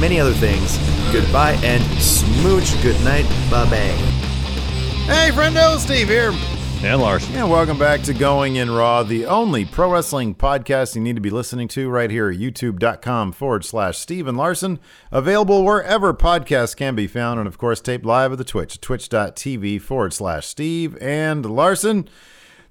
[0.00, 0.78] many other things.
[1.12, 2.80] Goodbye and smooch.
[2.82, 3.24] Good night.
[3.50, 4.22] Bye bye.
[5.06, 6.32] Hey, friendo, Steve here.
[6.84, 7.34] And Larson.
[7.34, 11.20] Yeah, welcome back to Going in Raw, the only pro wrestling podcast you need to
[11.22, 14.80] be listening to right here at youtube.com forward slash Steve and Larson.
[15.12, 19.80] Available wherever podcasts can be found, and of course, taped live at the Twitch, twitch.tv
[19.80, 22.08] forward slash Steve and Larson.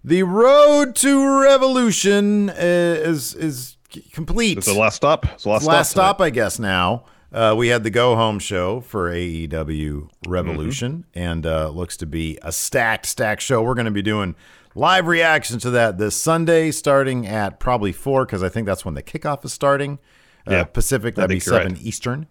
[0.03, 3.77] The road to revolution uh, is is
[4.13, 4.57] complete.
[4.57, 5.25] It's the last stop.
[5.33, 6.17] It's the last, last stop.
[6.17, 6.59] stop, I guess.
[6.59, 12.05] Now uh, we had the go home show for AEW Revolution, and uh, looks to
[12.05, 13.61] be a stacked, stacked show.
[13.61, 14.35] We're going to be doing
[14.75, 18.93] live reactions to that this Sunday, starting at probably four because I think that's when
[18.95, 19.99] the kickoff is starting.
[20.47, 21.81] Uh, Yeah, Pacific, that'd be seven right.
[21.83, 22.27] Eastern.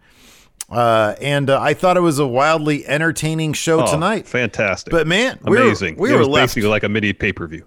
[0.69, 4.29] Uh, and uh, I thought it was a wildly entertaining show Oh, tonight.
[4.29, 4.91] Fantastic.
[4.93, 5.97] But man, we were- amazing.
[5.97, 7.67] we it were was left- basically like a mini pay per view.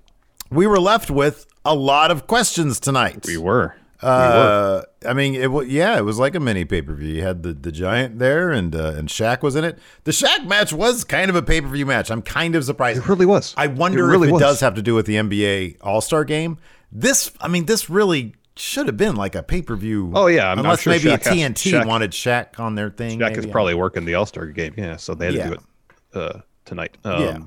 [0.49, 3.25] We were left with a lot of questions tonight.
[3.25, 3.75] We were.
[4.03, 4.09] We.
[4.09, 7.15] Uh, I mean, it was yeah, it was like a mini pay per view.
[7.15, 9.79] You had the, the giant there, and uh, and Shaq was in it.
[10.03, 12.11] The Shaq match was kind of a pay per view match.
[12.11, 12.99] I'm kind of surprised.
[12.99, 13.53] It really was.
[13.57, 14.41] I wonder It really if it was.
[14.41, 16.57] does have to do with the NBA All Star Game.
[16.91, 20.11] This, I mean, this really should have been like a pay per view.
[20.13, 22.91] Oh, yeah, I'm- I'm unless sure maybe Shaq has- TNT Shaq- wanted Shaq on their
[22.91, 23.17] thing.
[23.19, 23.47] Jack maybe.
[23.47, 24.73] is probably working the All Star game.
[24.77, 25.43] Yeah, so they had Yeah.
[25.43, 25.61] to do it
[26.19, 26.97] uh, tonight.
[27.03, 27.37] Um, Yeah.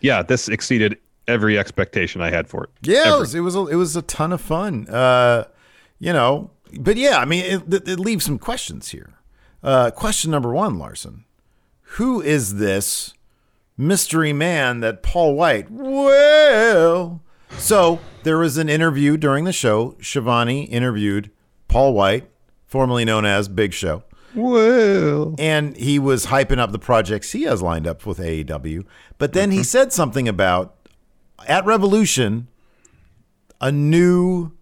[0.00, 0.22] yeah.
[0.22, 0.98] This exceeded
[1.28, 2.70] every expectation I had for it.
[2.82, 4.88] Yeah, it was, it was a, it was a ton of fun.
[4.88, 5.44] Uh,
[5.98, 9.14] you know, but yeah, I mean, it, it, leaves some questions here.
[9.62, 11.24] Uh, question number one, Larson,
[11.82, 13.14] who is this
[13.76, 15.70] mystery man that Paul Wight?
[15.70, 19.96] Well, so there was an interview during the show.
[20.00, 21.30] Schiavone interviewed
[21.68, 22.28] Paul Wight,
[22.66, 24.02] formerly known as Big Show.
[24.34, 28.84] Well, and he was hyping up the projects he has lined up with AEW.
[29.16, 30.76] But then he said something about
[31.46, 32.48] at Revolution,
[33.60, 34.52] a new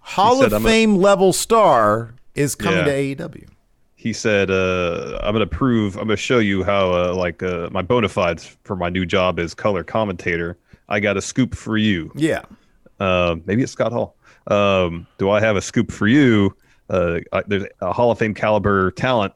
[0.00, 2.84] Hall said, of "I'm gonna- Fame level star is coming Yeah.
[2.84, 2.90] to
[3.28, 3.46] AEW.
[3.96, 5.94] he said, uh, "I'm going to prove.
[5.96, 9.04] I'm going to show you how, uh, like, uh, my bona fides for my new
[9.04, 10.56] job as color commentator.
[10.88, 12.10] I got a scoop for you.
[12.14, 12.40] Yeah.
[12.98, 14.16] Um, maybe it's Scott Hall.
[14.46, 16.56] Um, do I have a scoop for you?
[16.88, 19.34] Uh, I, there's a Hall of Fame caliber talent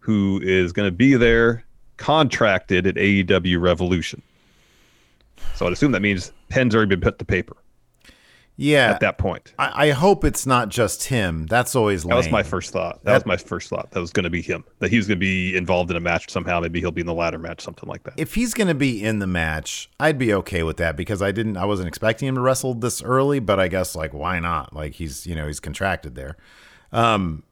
[0.00, 1.64] who is going to be there,
[1.96, 4.20] contracted at AEW Revolution.
[5.54, 7.56] So I'd assume that means pen's already been put to paper
[8.62, 8.90] Yeah.
[8.90, 9.52] at that point.
[9.58, 11.46] I, I hope it's not just him.
[11.46, 13.02] That's always That was my first thought.
[13.04, 13.90] That, was my first thought.
[13.90, 14.64] That was going to be him.
[14.78, 16.60] That he was going to be involved in a match somehow.
[16.60, 18.14] Maybe he'll be in the ladder match, something like that.
[18.16, 21.32] if he's going to be in the match, I'd be okay with that because I
[21.32, 24.74] didn't, I wasn't expecting him to wrestle this early, but I guess like why not?
[24.74, 26.36] Like he's, you know, he's contracted there.
[26.92, 27.42] Um,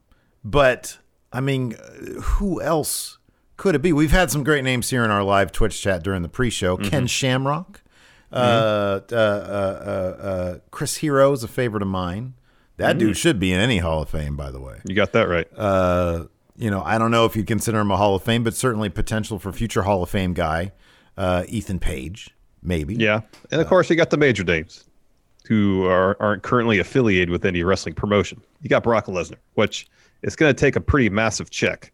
[0.45, 0.99] but
[1.33, 1.77] I mean,
[2.21, 3.19] who else
[3.57, 3.93] could it be?
[3.93, 6.77] We've had some great names here in our live Twitch chat during the pre-show.
[6.77, 7.83] Ken Shamrock,
[8.33, 12.35] uh, uh, uh, uh, uh, Chris Hero is a favorite of mine.
[12.77, 15.29] That dude should be in any Hall of Fame, by the way You got that
[15.29, 15.47] right.
[15.55, 16.25] uh,
[16.57, 18.89] you know, I don't know if you consider him a Hall of Fame, but certainly
[18.89, 20.73] potential for future Hall of Fame guy,
[21.17, 22.31] uh, Ethan Page,
[22.63, 22.95] maybe.
[22.95, 23.21] Yeah,
[23.51, 24.85] and of course you got the major names
[25.47, 28.41] who are aren't currently affiliated with any wrestling promotion.
[28.63, 29.87] You got Brock Lesnar, which
[30.23, 31.93] it's going to take a pretty massive check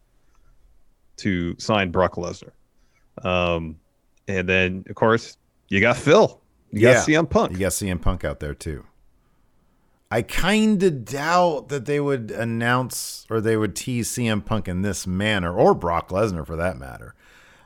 [1.17, 2.51] to sign Brock Lesnar.
[3.23, 3.77] Um,
[4.27, 5.37] and then of course
[5.69, 6.39] you got Phil,
[6.71, 7.51] you got CM Punk.
[7.53, 8.85] You got CM Punk out there too.
[10.09, 14.81] I kind of doubt that they would announce or they would tease CM Punk in
[14.81, 17.13] this manner, or Brock Lesnar for that matter.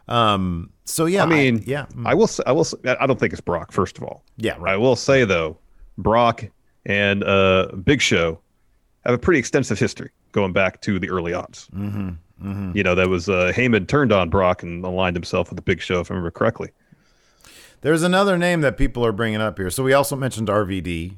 [0.07, 2.27] Um, so yeah, I mean, yeah, mm, I will.
[2.27, 2.63] Say, I will.
[2.63, 3.71] Say, I don't think it's Brock.
[3.71, 4.73] First of all, yeah, right.
[4.73, 5.57] I will say though,
[5.97, 6.43] Brock
[6.85, 8.39] and uh, Big Show
[9.05, 11.67] have a pretty extensive history going back to the early odds.
[11.75, 15.61] Mm-hmm, You know, that was uh, Heyman turned on Brock and aligned himself with the
[15.61, 16.71] Big Show, if I remember correctly.
[17.81, 19.69] There's another name that people are bringing up here.
[19.69, 21.17] So we also mentioned RVD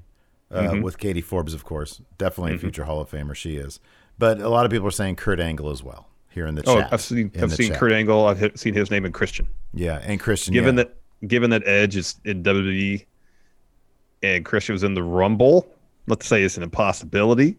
[0.51, 2.01] uh, with Katie Forbes, of course.
[2.17, 3.35] Definitely a future Hall of Famer.
[3.35, 3.79] She is.
[4.17, 6.07] But a lot of people are saying Kurt Angle as well.
[6.29, 6.89] here in the Oh, chat.
[6.93, 7.79] I've seen I've seen chat.
[7.79, 8.25] Kurt Angle.
[8.27, 9.47] I've hit, seen his name in Christian.
[9.73, 10.53] Yeah, and Christian.
[10.53, 10.83] Given yeah.
[10.83, 13.05] that given that Edge is in WWE
[14.23, 15.67] and Christian was in the Rumble,
[16.07, 17.57] let's say it's an impossibility.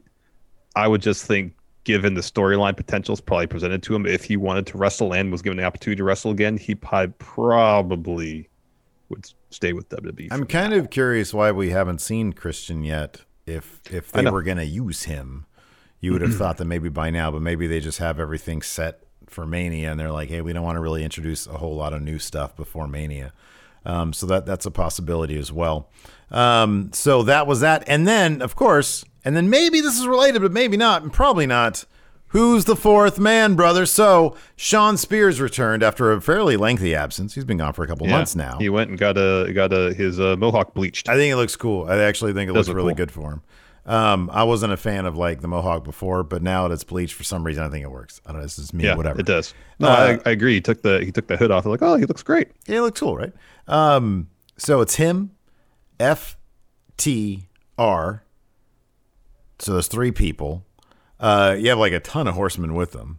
[0.77, 1.55] I would just think,
[1.85, 5.43] given the storyline potentials probably presented to him, if he wanted to wrestle and was
[5.43, 8.49] given the opportunity to wrestle again, he probably
[9.09, 10.29] would stay with WWE.
[10.31, 10.79] I'm kind now.
[10.79, 13.23] of curious why we haven't seen Christian yet.
[13.47, 15.47] If if they were going to use him,
[16.01, 19.05] you would have thought that maybe by now, but maybe they just have everything set
[19.27, 21.93] for Mania, and they're like, hey, we don't want to really introduce a whole lot
[21.93, 23.33] of new stuff before Mania.
[23.85, 25.91] Um, so that that's a possibility as well.
[26.31, 30.41] Um, so that was that, and then of course, and then maybe this is related,
[30.41, 31.85] but maybe not, and probably not.
[32.35, 33.87] Who's the fourth man, brother?
[33.87, 37.35] So Shawn Spears returned after a fairly lengthy absence.
[37.35, 38.17] He's been gone for a couple Yeah.
[38.17, 38.59] months now.
[38.59, 41.09] He went and got a got a his uh, mohawk bleached.
[41.09, 41.87] I think it looks cool.
[41.89, 42.97] I actually think it Does looks look really cool.
[42.97, 43.43] good for him.
[43.87, 47.15] Um, I wasn't a fan of like the mohawk before, but now that it's bleached
[47.15, 48.21] for some reason, I think it works.
[48.27, 48.45] I don't know.
[48.47, 48.83] This is me.
[48.85, 49.21] yeah, whatever.
[49.21, 49.55] it does.
[49.79, 50.55] No, Uh, I, I agree.
[50.55, 51.67] He took the he took the hood off.
[51.67, 52.49] Like, oh, he looks great.
[52.67, 53.33] Yeah, it looks cool, right?
[53.69, 55.31] Um, so it's him,
[56.01, 56.37] F
[56.97, 57.45] T
[57.79, 58.25] R.
[59.61, 60.65] So there's three people.
[61.20, 63.19] Uh, you have like a ton of horsemen with them.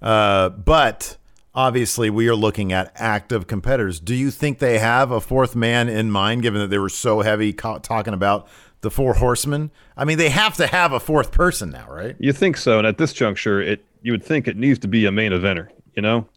[0.00, 1.16] Uh, but
[1.54, 4.00] obviously, we are looking at active competitors.
[4.00, 7.20] Do you think they have a fourth man in mind, given that they were so
[7.20, 8.48] heavy co- talking about
[8.80, 9.70] the four horsemen?
[9.96, 12.16] I mean, they have to have a fourth person now, right?
[12.18, 12.78] You think so?
[12.78, 15.68] And at this juncture, it you would think it needs to be a main eventer.
[15.94, 16.28] You know.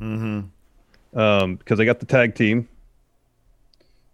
[0.00, 1.18] Mm-hmm.
[1.18, 2.68] Um, because they got the tag team.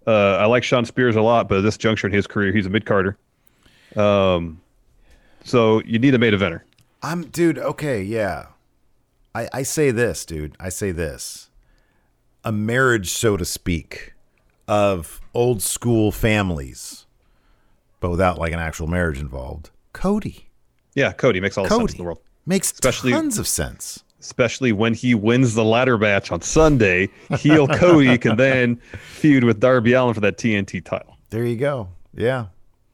[0.06, 2.66] Uh, I like Shawn Spears a lot, but at this juncture in his career, he's
[2.66, 3.16] a mid carder.
[3.96, 4.60] Um,
[5.44, 6.62] so you need a main eventer.
[7.02, 7.58] I'm, dude.
[7.58, 8.46] Okay, yeah.
[9.34, 10.56] I I say this, dude.
[10.60, 11.50] I say this.
[12.44, 14.14] A marriage, so to speak,
[14.66, 17.06] of old school families,
[18.00, 19.70] but without like an actual marriage involved.
[19.92, 20.48] Cody.
[20.94, 22.20] Yeah, Cody makes all the sense Cody in the world.
[22.46, 24.02] makes Especially- tons of sense.
[24.20, 27.08] especially when he wins the ladder match on Sunday.
[27.38, 31.16] Heel Cody can then feud with Darby Allin for that TNT title.
[31.31, 31.88] There you go.
[32.14, 32.46] Yeah.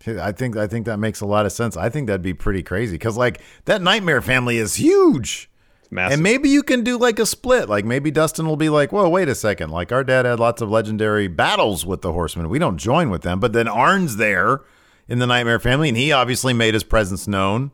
[0.08, 1.76] I think I think that makes a lot of sense.
[1.76, 5.50] I think that'd be pretty crazy because like that Nightmare family is huge.
[5.90, 6.14] Massive.
[6.14, 7.68] And maybe you can do like a split.
[7.68, 9.70] Like maybe Dustin will be like, "Whoa, wait a second!
[9.70, 12.48] Like our dad had lots of legendary battles with the Horsemen.
[12.48, 14.62] We don't join with them." But then Arn's there
[15.08, 17.70] in the Nightmare family, and he obviously made his presence known.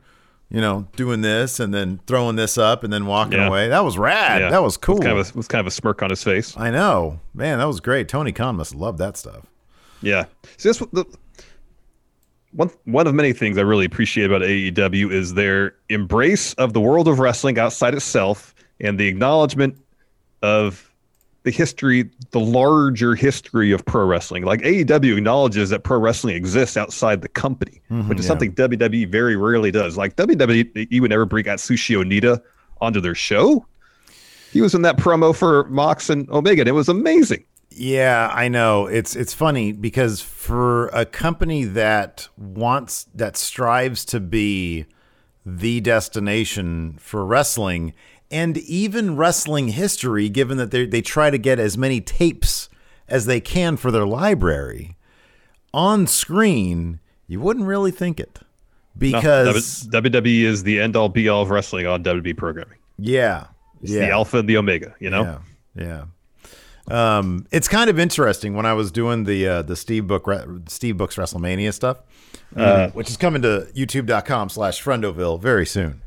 [0.51, 3.49] You know, doing this and then throwing this up and then walking Yeah.
[3.49, 3.69] away.
[3.69, 4.43] That was rad.
[4.43, 4.51] Yeah.
[4.51, 4.97] That was cool.
[4.97, 6.55] With kind, of a, with kind of a smirk on his face.
[6.59, 7.57] I know, man.
[7.57, 8.07] That was great.
[8.07, 9.47] Tony Khan must love that stuff.
[10.03, 10.25] Yeah.
[10.59, 11.07] See, this what the
[12.53, 16.81] one one of many things I really appreciate about AEW is their embrace of the
[16.81, 19.77] world of wrestling outside itself and the acknowledgement
[20.43, 20.93] of
[21.45, 24.45] the history, the larger history of pro wrestling.
[24.45, 28.29] Like AEW acknowledges that pro wrestling exists outside the company, mm-hmm, which is yeah.
[28.29, 29.97] something WWE very rarely does.
[29.97, 32.41] Like WWE would never bring Atsushi Onita
[32.81, 33.67] onto their show.
[34.53, 37.45] He was in that promo for Mox and Omega, and it was amazing.
[37.77, 38.87] Yeah, I know.
[38.87, 44.87] It's it's funny because for a company that wants that strives to be
[45.45, 47.95] the destination for wrestling
[48.31, 52.69] and even wrestling history, given that they they try to get as many tapes
[53.09, 54.97] as they can for their library
[55.75, 58.41] on screen, you wouldn't really think it
[58.97, 62.79] because W- WWE is the end all be all of wrestling on WWE programming.
[62.99, 63.47] yeah,
[63.83, 64.01] It's yeah.
[64.07, 65.23] the alpha and the omega, you know?
[65.23, 65.39] Yeah,
[65.85, 66.05] yeah.
[66.89, 70.29] Um, it's kind of interesting when I was doing the uh, the Steve Book
[70.69, 71.99] Steve Books WrestleMania stuff,
[72.57, 76.03] uh, which is coming to YouTube.com slash Friendoville very soon.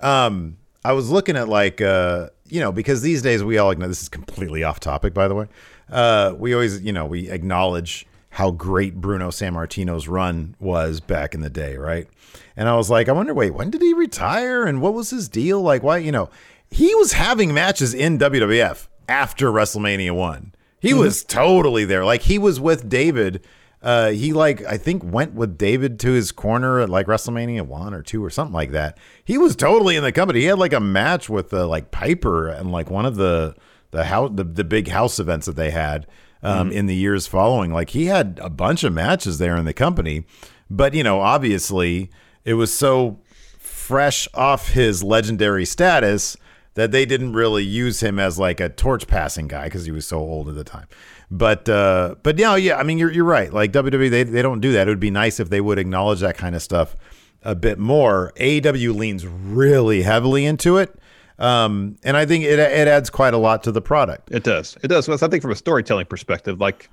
[0.00, 3.88] Um, I was looking at like uh, you know because these days we all know
[3.88, 5.46] this is completely off topic by the way.
[5.90, 11.42] Uh, we always you know we acknowledge how great Bruno Sammartino's run was back in
[11.42, 12.08] the day, right?
[12.56, 15.28] And I was like, I wonder, wait, when did he retire and what was his
[15.28, 15.60] deal?
[15.60, 16.30] Like, why, you know,
[16.70, 20.54] he was having matches in WWF after WrestleMania 1.
[20.80, 22.04] He was totally there.
[22.04, 23.44] Like, he was with David.
[23.82, 27.94] Uh, he, like, I think went with David to his corner at like WrestleMania 1
[27.94, 28.98] or 2 or something like that.
[29.24, 30.40] He was totally in the company.
[30.40, 33.54] He had like a match with uh, like Piper and like one of the,
[33.90, 36.06] the house, the, the big house events that they had
[36.42, 37.72] um, in the years following.
[37.72, 40.24] Like he had a bunch of matches there in the company,
[40.70, 42.10] but you know, obviously
[42.44, 43.20] it was so
[43.58, 46.36] fresh off his legendary status
[46.74, 50.06] that they didn't really use him as like a torch passing guy because he was
[50.06, 50.86] so old at the time.
[51.30, 53.52] But uh, but yeah, yeah, I mean you're you're right.
[53.52, 54.86] Like WWE, they they don't do that.
[54.86, 56.96] It would be nice if they would acknowledge that kind of stuff
[57.42, 58.32] a bit more.
[58.36, 60.94] AEW leans really heavily into it.
[61.38, 64.30] Um, and I think it, it adds quite a lot to the product.
[64.30, 64.76] It does.
[64.82, 65.08] It does.
[65.08, 66.88] Well, I think from a storytelling perspective, like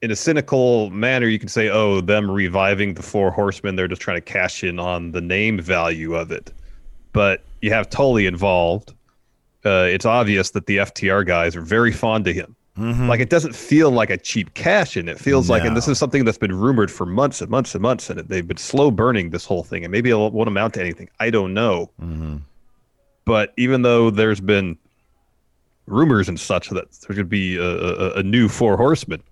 [0.00, 4.02] in a cynical manner, you can say, oh, them reviving the Four Horsemen, they're just
[4.02, 6.52] trying to cash in on the name value of it.
[7.12, 8.94] But you have Tully involved.
[9.64, 12.56] Uh, it's obvious that the FTR guys are very fond of him.
[13.06, 15.06] Like it doesn't feel like a cheap cash in.
[15.08, 17.82] It feels like, and this is something that's been rumored for months and months and
[17.82, 20.80] months, and they've been slow burning this whole thing, and maybe it won't amount to
[20.80, 21.08] anything.
[21.20, 21.90] I don't know.
[23.24, 24.78] But even though there's been
[25.86, 29.22] rumors and such that there's going to be a, a, a new Four Horsemen,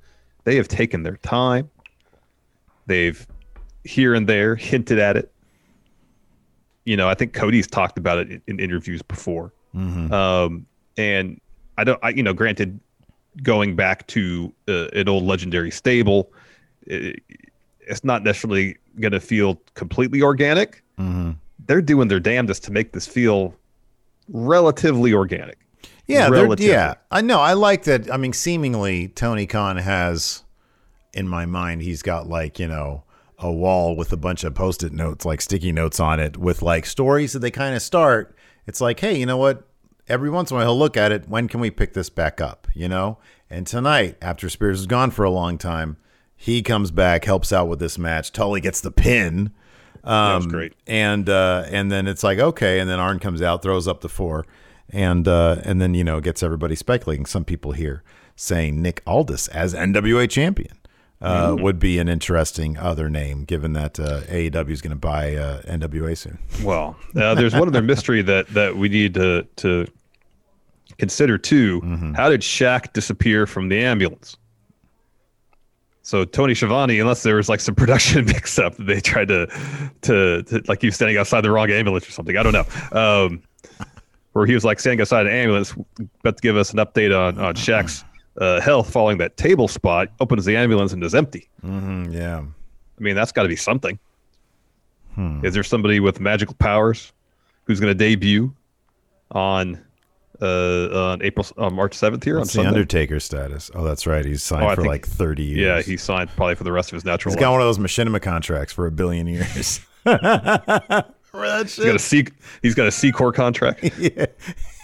[0.45, 1.71] they have taken their time.
[2.87, 3.27] They've
[3.85, 5.33] here and there hinted at it.
[6.85, 9.53] You know, I think Cody's talked about it in, in interviews before.
[10.13, 11.41] Um, and
[11.79, 12.81] I don't, I, you know, granted,
[13.43, 16.33] going back to uh, an old legendary stable,
[16.87, 17.23] it,
[17.81, 20.83] it's not necessarily going to feel completely organic.
[21.67, 23.55] They're doing their damnedest to make this feel
[24.29, 25.59] relatively organic.
[26.07, 26.67] Yeah, Relatively.
[26.73, 26.95] yeah.
[27.13, 27.39] I know.
[27.39, 28.11] I like that.
[28.13, 30.43] I mean, seemingly Tony Khan has,
[31.15, 33.05] in my mind, he's got like you know
[33.41, 36.87] a wall with a bunch of post-it notes, like sticky notes on it, with like
[36.87, 38.37] stories that they kind of start.
[38.67, 39.67] It's like, hey, you know what?
[40.09, 41.29] Every once in a while, he'll look at it.
[41.29, 42.67] When can we pick this back up?
[42.75, 43.19] You know.
[43.49, 45.97] And tonight, after Spears is gone for a long time,
[46.37, 48.33] he comes back, helps out with this match.
[48.33, 49.53] Tully gets the pin.
[50.05, 50.73] That was Um, great.
[50.87, 54.09] And uh, and then it's like okay, and then Arn comes out, throws up the
[54.09, 54.47] four,
[54.89, 57.27] and uh, and then you know gets everybody speculating.
[57.27, 58.03] Some people here
[58.37, 60.79] saying Nick Aldis as NWA champion
[61.23, 61.63] uh, Mm.
[61.63, 65.63] would be an interesting other name, given that uh, AEW is going to buy uh,
[65.63, 66.39] NWA soon.
[66.63, 69.87] Well, uh, there's one other mystery that that we need to to
[70.99, 71.81] consider too.
[71.83, 72.15] Mm-hmm.
[72.15, 74.37] How did Shaq disappear from the ambulance?
[76.03, 79.47] So Tony Schiavone, unless there was like some production mix up, they tried to,
[80.03, 82.37] to to like he was standing outside the wrong ambulance or something.
[82.37, 82.99] I don't know.
[82.99, 83.43] Um,
[84.33, 85.75] where he was like standing outside an ambulance,
[86.21, 88.05] about to give us an update on on Shaq's
[88.41, 90.09] uh, health following that table spot.
[90.19, 91.49] Opens the ambulance and is empty.
[91.65, 92.39] Mm, yeah.
[92.41, 93.99] I mean, that's got to be something.
[95.15, 95.45] Hmm.
[95.45, 97.13] Is there somebody with magical powers
[97.65, 98.53] who's going to debut
[99.33, 99.79] on
[100.43, 102.81] uh, on April on March seventh here What's on the Sunday?
[102.81, 103.71] Undertaker status?
[103.75, 104.25] Oh, that's right.
[104.25, 105.59] He's signed Oh, for think- like thirty years.
[105.59, 107.41] Yeah, he signed probably for the rest of his natural he's life.
[107.43, 109.81] got one of those machinima contracts for a billion years.
[110.07, 112.27] Remember that he's got a C
[112.63, 114.27] he's got a C core contract, yeah,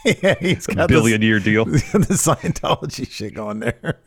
[0.22, 1.64] yeah, he's a got billion year deal.
[1.64, 1.72] the
[2.10, 3.98] Scientology shit going there.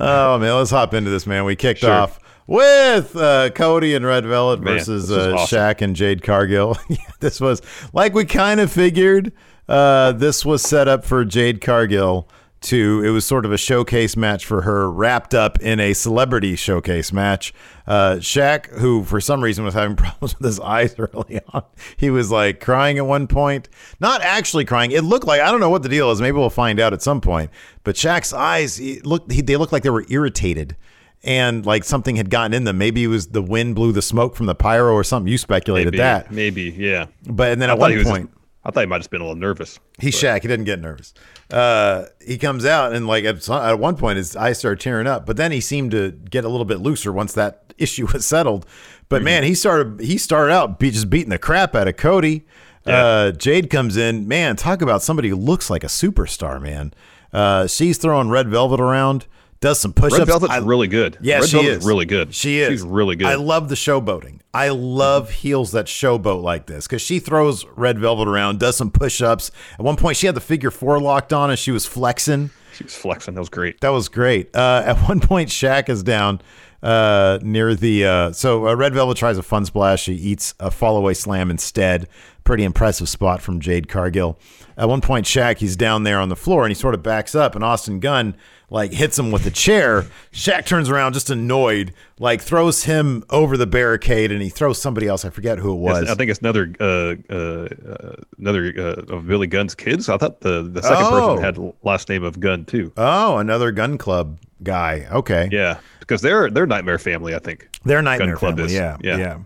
[0.00, 1.44] oh man, let's hop into this, man.
[1.44, 1.92] We kicked Sure.
[1.92, 5.58] off with uh, Cody and Red Velvet Man, versus this uh, awesome.
[5.58, 6.76] Shaq and Jade Cargill.
[6.88, 9.32] yeah, this was like we kind of figured.
[9.68, 12.28] Uh, this was set up for Jade Cargill
[12.62, 13.02] to.
[13.04, 17.12] It was sort of a showcase match for her, wrapped up in a celebrity showcase
[17.12, 17.52] match.
[17.86, 21.64] Uh, Shaq, who for some reason was having problems with his eyes early on,
[21.96, 23.68] he was like crying at one point.
[24.00, 24.92] Not actually crying.
[24.92, 26.20] It looked like I don't know what the deal is.
[26.20, 27.50] Maybe we'll find out at some point.
[27.84, 29.32] But Shaq's eyes he looked.
[29.32, 30.76] He, they looked like they were irritated
[31.22, 32.78] and like something had gotten in them.
[32.78, 35.30] Maybe it was the wind blew the smoke from the pyro or something.
[35.30, 36.30] You speculated Maybe, that.
[36.30, 37.06] maybe, yeah.
[37.26, 38.30] But and then I at one was point,
[38.64, 39.78] I thought he might have just been a little nervous.
[39.98, 40.42] he's Shaq.
[40.42, 41.14] He didn't get nervous.
[41.50, 45.06] Uh, he comes out and like at, some- at one point his eyes started tearing
[45.06, 45.24] up.
[45.26, 48.66] But then he seemed to get a little bit looser once that issue was settled.
[49.08, 49.24] But Mm-hmm.
[49.24, 52.44] man, he started he started out be, just beating the crap out of Cody.
[52.86, 54.26] Uh, Jade comes in.
[54.28, 56.60] Man, talk about somebody who looks like a superstar.
[56.60, 56.92] Man,
[57.32, 59.26] uh, she's throwing red velvet around.
[59.60, 60.20] Does some push-ups.
[60.20, 61.18] Red Velvet's I- really good.
[61.20, 62.34] Yeah, Red she Velvet's is really good.
[62.34, 62.70] She is.
[62.70, 63.26] She's really good.
[63.26, 64.40] I love the showboating.
[64.54, 68.90] I love heels that showboat like this because she throws Red Velvet around, does some
[68.90, 69.50] push-ups.
[69.78, 72.50] At one point, she had the figure four locked on and she was flexing.
[72.74, 73.34] She was flexing.
[73.34, 73.80] That was great.
[73.82, 74.56] That was great.
[74.56, 76.40] Uh, at one point, Shaq is down
[76.82, 78.06] uh, near the.
[78.06, 80.04] Uh, so uh, Red Velvet tries a fun splash.
[80.04, 82.08] She eats a fall away slam instead.
[82.50, 84.36] Pretty impressive spot from Jade Cargill.
[84.76, 87.36] At one point, Shaq he's down there on the floor and he sort of backs
[87.36, 88.34] up, and Austin Gunn
[88.70, 90.06] like hits him with a chair.
[90.32, 95.06] Shaq turns around just annoyed, like throws him over the barricade, and he throws somebody
[95.06, 95.24] else.
[95.24, 96.10] I forget who it was.
[96.10, 100.08] I think it's another uh, uh, uh, another uh, of Billy Gunn's kids.
[100.08, 101.36] I thought the the second Oh.
[101.36, 102.92] person had last name of Gunn too.
[102.96, 105.06] oh, another gun club guy.
[105.12, 107.32] Okay, Yeah, because they're they're Nightmare Family.
[107.32, 108.72] I think They're Nightmare Gun Club Family.
[108.72, 108.76] is.
[108.76, 109.16] Yeah, yeah.
[109.18, 109.38] Yeah.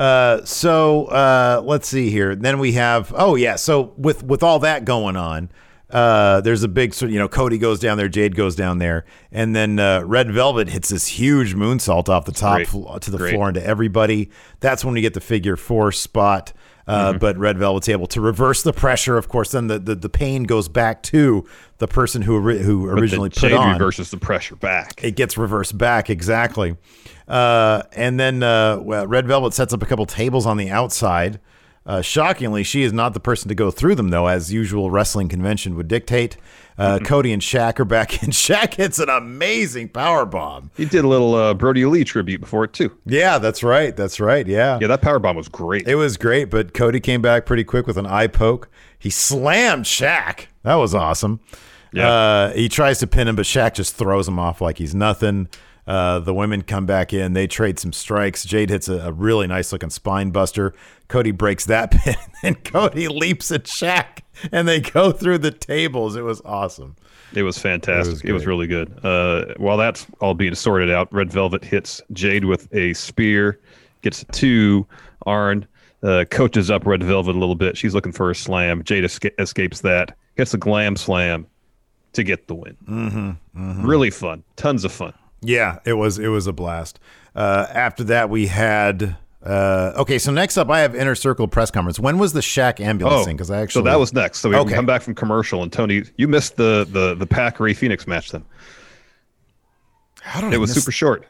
[0.00, 2.34] Uh, so uh, let's see here.
[2.34, 3.12] Then we have.
[3.14, 3.56] Oh yeah.
[3.56, 5.50] So with with all that going on,
[5.90, 7.10] uh, there's a big sort.
[7.10, 10.70] You know, Cody goes down there, Jade goes down there, and then uh, Red Velvet
[10.70, 13.02] hits this huge moonsault off the top Great.
[13.02, 13.34] to the Great.
[13.34, 14.30] floor into everybody.
[14.60, 16.54] That's when we get the figure four spot.
[16.86, 17.18] Uh, Mm-hmm.
[17.18, 19.16] But Red Velvet's able to reverse the pressure.
[19.16, 21.46] Of course, then the, the, the pain goes back to
[21.78, 25.02] the person who who But the originally put on reverses the pressure back.
[25.02, 26.76] it gets reversed back exactly
[27.26, 31.40] uh, and then uh, well, red velvet sets up a couple tables on the outside
[31.90, 35.28] Uh, shockingly, she is not the person to go through them, though, as usual wrestling
[35.28, 36.36] convention would dictate.
[36.78, 38.30] Uh, Cody and Shaq are back in.
[38.30, 40.70] Shaq hits an amazing power bomb.
[40.76, 42.96] He did a little uh, Brodie Lee tribute before it too.
[43.06, 43.96] Yeah, that's right.
[43.96, 44.46] That's right.
[44.46, 44.78] Yeah.
[44.80, 45.88] Yeah, that power bomb was great.
[45.88, 48.68] It was great, but Cody came back pretty quick with an eye poke.
[48.96, 50.46] He slammed Shaq.
[50.62, 51.40] That was awesome.
[51.92, 52.08] Yeah.
[52.08, 55.48] Uh, he tries to pin him, but Shaq just throws him off like he's nothing.
[55.88, 57.32] Uh, the women come back in.
[57.32, 58.44] They trade some strikes.
[58.44, 60.72] Jade hits a, a really nice looking spine buster.
[61.10, 66.16] Cody breaks that pin, and Cody leaps at Shaq, and they go through the tables.
[66.16, 66.96] It was awesome.
[67.34, 68.24] It was fantastic.
[68.24, 68.98] It It was was, really good.
[69.04, 73.60] Uh, while that's all being sorted out, Red Velvet hits Jade with a spear,
[74.02, 74.86] gets two.
[75.26, 75.66] Arn
[76.02, 77.76] uh, coaches up Red Velvet a little bit.
[77.76, 78.82] She's looking for a slam.
[78.82, 81.46] Jade esca- escapes that, gets a glam slam
[82.14, 82.76] to get the win.
[82.88, 84.42] Mm-hmm, Really fun.
[84.56, 85.12] Tons of fun.
[85.42, 86.98] Yeah, it was it was a blast.
[87.34, 90.18] Uh, after that, we had uh, okay.
[90.18, 91.98] So next up, I have inner circle press conference.
[91.98, 93.36] When was the Shaq ambulance thing?
[93.36, 94.38] Because I actually Oh, so that was next.
[94.40, 94.74] So we Okay.
[94.74, 98.30] come back from commercial, and Tony, you missed the the the Pac Rey Fenix match.
[98.32, 98.44] Then
[100.22, 101.26] How did it I was miss- super short.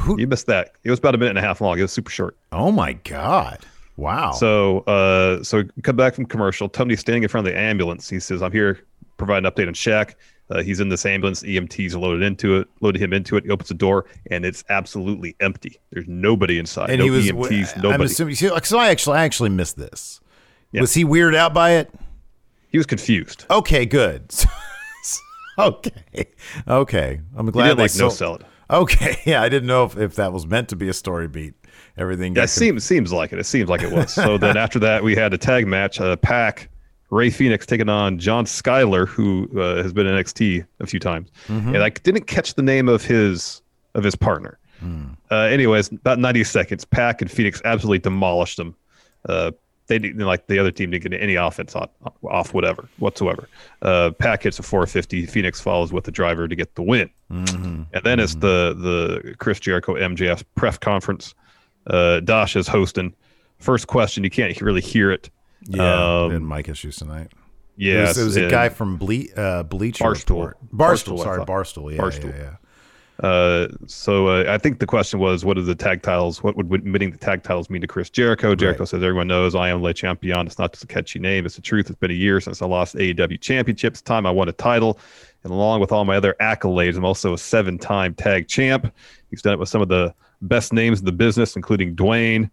[0.00, 0.72] Who- You missed that.
[0.84, 1.78] It was about a minute and a half long.
[1.78, 2.36] It was super short.
[2.50, 3.58] Oh my god!
[3.96, 4.32] Wow.
[4.32, 6.68] So, uh, so come back from commercial.
[6.68, 8.08] Tony's standing in front of the ambulance.
[8.08, 8.80] He says, "I'm here,
[9.18, 10.14] provide an update on Shaq."
[10.50, 11.42] Uh, he's in this ambulance.
[11.42, 13.44] EMTs loaded into it, loaded him into it.
[13.44, 15.80] He opens the door, and it's absolutely empty.
[15.90, 16.90] There's nobody inside.
[16.90, 17.26] and no he was.
[17.26, 17.76] EMTs.
[17.76, 18.04] I'm nobody.
[18.04, 18.34] assuming.
[18.34, 20.20] So I actually I actually missed this.
[20.72, 20.80] Yeah.
[20.80, 21.92] Was he weirded out by it?
[22.72, 23.44] he was confused.
[23.50, 24.34] Okay, good.
[25.58, 26.26] okay,
[26.66, 27.20] okay.
[27.36, 28.42] I'm glad He didn't they like no sell it.
[28.70, 31.54] Okay, yeah, I didn't know if, if that was meant to be a story beat.
[31.98, 32.34] Everything.
[32.34, 33.38] Yeah, it seems seems like it.
[33.38, 34.14] It seems like it was.
[34.22, 36.00] So then after that, we had a tag match.
[36.00, 36.70] Uh, Pac,
[37.12, 41.28] Rey Fenix taking on John Skyler, who uh, has been in NXT a few times,
[41.46, 41.74] Mm-hmm.
[41.74, 43.60] and I didn't catch the name of his
[43.94, 44.58] of his partner.
[44.80, 45.08] Hmm.
[45.30, 48.74] Uh, anyways, about 90 seconds, Pac and Fenix absolutely demolished them.
[49.28, 49.52] Uh,
[49.88, 51.86] they didn't like the other team didn't get any offense on,
[52.24, 53.46] off whatever whatsoever.
[53.82, 55.26] Uh, Pac hits a 450.
[55.26, 57.10] Fenix follows with the driver to get the win.
[57.30, 57.82] Mm-hmm.
[57.92, 61.34] And then it's the the Chris Jericho MJF press conference.
[61.86, 63.14] Uh, Dash is hosting.
[63.58, 65.28] First question, you can't really hear it.
[65.68, 67.30] Yeah, Um, mic issues tonight.
[67.76, 70.46] Yeah, it was, it was a guy from Ble- uh, Bleacher Barstool.
[70.46, 70.56] Report.
[70.74, 71.44] Barstool, Barstool, sorry.
[71.44, 71.92] Barstool.
[71.92, 72.34] Yeah, Barstool.
[72.36, 72.56] yeah, yeah.
[73.20, 76.42] Uh, so uh, I think the question was, what are the tag titles?
[76.42, 78.54] What would admitting the tag titles mean to Chris Jericho?
[78.54, 78.88] Jericho Right.
[78.88, 80.46] says, everyone knows I am Le Champion.
[80.46, 81.46] It's not just a catchy name.
[81.46, 81.88] It's the truth.
[81.88, 83.92] It's been a year since I lost AEW Championship.
[83.92, 84.98] It's time I won a title.
[85.44, 88.92] And along with all my other accolades, I'm also a seven-time tag champ.
[89.30, 92.50] He's done it with some of the best names in the business, including Dwayne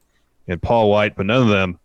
[0.47, 1.79] and Paul Wight, but none of them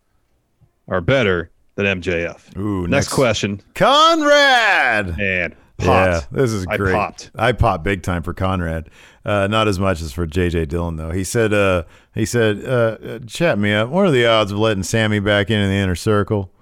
[0.89, 2.57] are better than MJF.
[2.57, 3.61] Ooh, next, next- question.
[3.75, 5.19] Conrad.
[5.21, 6.95] And Yeah, this is great.
[6.95, 7.31] I popped.
[7.35, 8.89] I popped big time for Conrad.
[9.25, 11.11] Uh, not as much as for JJ Dillon though.
[11.11, 13.89] He said, uh, he said, uh, uh, chat me up.
[13.89, 16.53] What are the odds of letting Sammy back into the inner circle?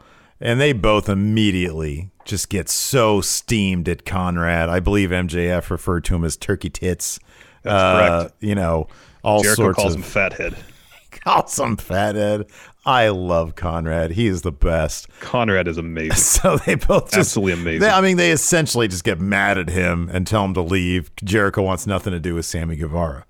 [0.40, 4.68] And they both immediately just get so steamed at Conrad.
[4.68, 7.18] I believe MJF referred to him as turkey tits.
[7.62, 8.34] That's uh, correct.
[8.40, 8.88] You know,
[9.22, 10.56] all Jericho sorts calls of him fathead.
[11.10, 12.46] calls him fathead.
[12.84, 14.12] I love Conrad.
[14.12, 15.08] He is the best.
[15.20, 16.16] Conrad is amazing.
[16.16, 17.80] So they both just Absolutely amazing.
[17.80, 21.10] they- I mean, they essentially just get mad at him and tell him to leave.
[21.22, 23.24] Jericho wants nothing to do with Sammy Guevara.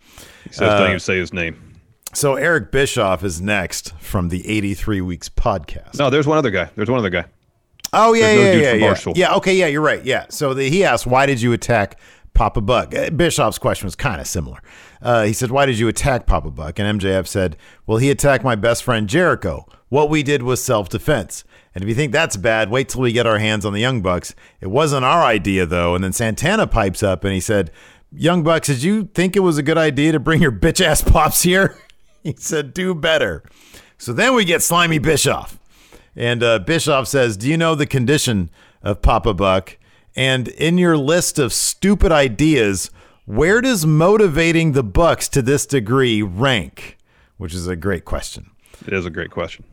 [0.50, 1.74] Says, don't uh, even say his name.
[2.14, 5.98] So Eric Bischoff is next from the 83 Weeks podcast.
[5.98, 6.70] No, there's one other guy.
[6.74, 7.24] There's one other guy.
[7.94, 8.94] Oh yeah, There's no yeah, dude yeah, yeah.
[8.94, 9.16] Barstool.
[9.16, 10.02] Yeah, okay, yeah, you're right.
[10.04, 10.26] Yeah.
[10.30, 11.98] So the, he asked, "Why did you attack
[12.34, 14.58] Papa Buck?" Uh, Bischoff's question was kind of similar.
[15.00, 18.44] Uh, he said, "Why did you attack Papa Buck?" And MJF said, "Well, he attacked
[18.44, 19.66] my best friend Jericho.
[19.88, 21.44] What we did was self-defense.
[21.74, 24.02] And if you think that's bad, wait till we get our hands on the Young
[24.02, 24.34] Bucks.
[24.60, 27.70] It wasn't our idea though." And then Santana pipes up and he said,
[28.10, 31.02] "Young Bucks, did you think it was a good idea to bring your bitch ass
[31.06, 31.76] pops here?"
[32.22, 33.42] he said, "Do better."
[33.98, 35.60] So then we get Slimy Bischoff.
[36.16, 38.50] And uh, Bischoff says, Do you know the condition
[38.82, 39.78] of Papa Buck?
[40.14, 42.90] And in your list of stupid ideas,
[43.24, 46.98] where does motivating the Bucks to this degree rank?
[47.38, 48.50] Which is a great question.
[48.86, 49.64] It is a great question.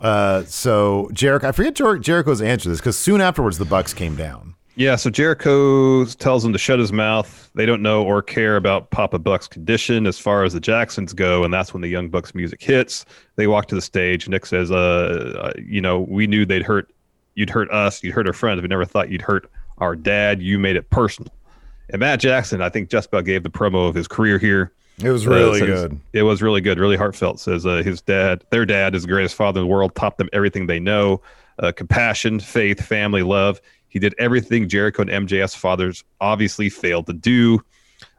[0.00, 3.94] Uh, so Jericho, I forget Jer- Jericho's answer to this because soon afterwards the Bucks
[3.94, 4.54] came down.
[4.74, 7.50] Yeah, so Jericho tells him to shut his mouth.
[7.54, 11.44] They don't know or care about Papa Buck's condition as far as the Jacksons go,
[11.44, 13.04] and that's when the Young Bucks music hits.
[13.36, 14.28] They walk to the stage.
[14.28, 16.90] Nick says, uh, uh, you know, we knew they'd hurt,
[17.34, 18.62] you'd hurt us, you'd hurt our friends.
[18.62, 19.50] We never thought you'd hurt
[19.82, 20.40] our dad.
[20.40, 21.32] You made it personal."
[21.90, 24.72] And Matt Jackson, I think, just about gave the promo of his career here.
[25.02, 26.00] It was Uh, really says- good.
[26.12, 27.40] It was really good, really heartfelt.
[27.40, 29.94] Says uh, his dad, their dad, is the greatest father in the world.
[29.94, 31.20] Taught them everything they know:
[31.58, 33.60] uh, compassion, faith, family, love.
[33.88, 37.60] He did everything Jericho and MJF's fathers obviously failed to do.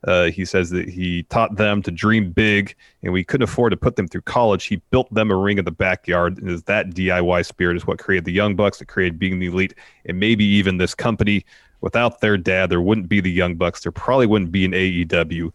[0.06, 3.78] Uh, he says that he taught them to dream big, and we couldn't afford to
[3.78, 4.66] put them through college.
[4.66, 6.38] He built them a ring in the backyard.
[6.38, 9.48] And is that DIY spirit is what created the Young Bucks, that created being the
[9.48, 9.74] elite,
[10.06, 11.46] and maybe even this company.
[11.82, 13.84] Without their dad, there wouldn't be the Young Bucks.
[13.84, 15.52] There probably wouldn't be an AEW.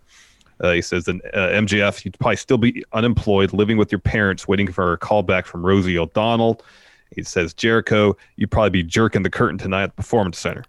[0.61, 4.49] Uh, he says that uh, MJF, you'd probably still be unemployed, living with your parents,
[4.49, 6.61] waiting for a call back from Rosie O'Donnell.
[7.15, 10.65] He says, Jericho, you'd probably be jerking the curtain tonight at the Performance Center.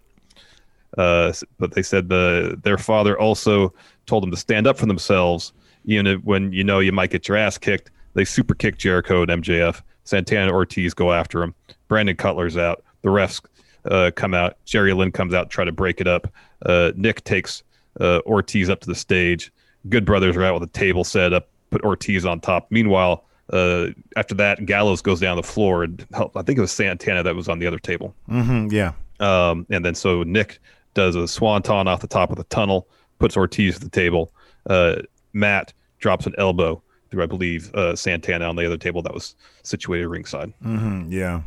[0.98, 3.72] Uh, but they said the their father also
[4.06, 5.52] told them to stand up for themselves,
[5.84, 7.90] even if, when you know you might get your ass kicked.
[8.14, 9.82] They super kick Jericho and MJF.
[10.04, 11.54] Santana and Ortiz go after him.
[11.86, 12.82] Brandon Cutler's out.
[13.02, 13.40] The refs
[13.84, 14.56] uh, come out.
[14.64, 16.32] Jerry Lynn comes out, try to break it up.
[16.66, 17.62] Uh, Nick takes
[18.00, 19.52] uh, Ortiz up to the stage.
[19.88, 22.66] Good Brothers are out with a table set up, put Ortiz on top.
[22.70, 26.72] Meanwhile, uh, after that, Gallows goes down the floor and help, I think it was
[26.72, 28.14] Santana that was on the other table.
[28.28, 28.92] Mm, yeah.
[29.20, 30.60] Um, and then so Nick
[31.00, 32.86] does a swanton off the top of the tunnel,
[33.18, 34.32] puts Ortiz to the table.
[34.68, 34.96] Uh,
[35.32, 39.34] Matt drops an elbow through, I believe, uh, Santana on the other table that was
[39.62, 40.52] situated ringside.
[40.62, 41.40] Mm, yeah.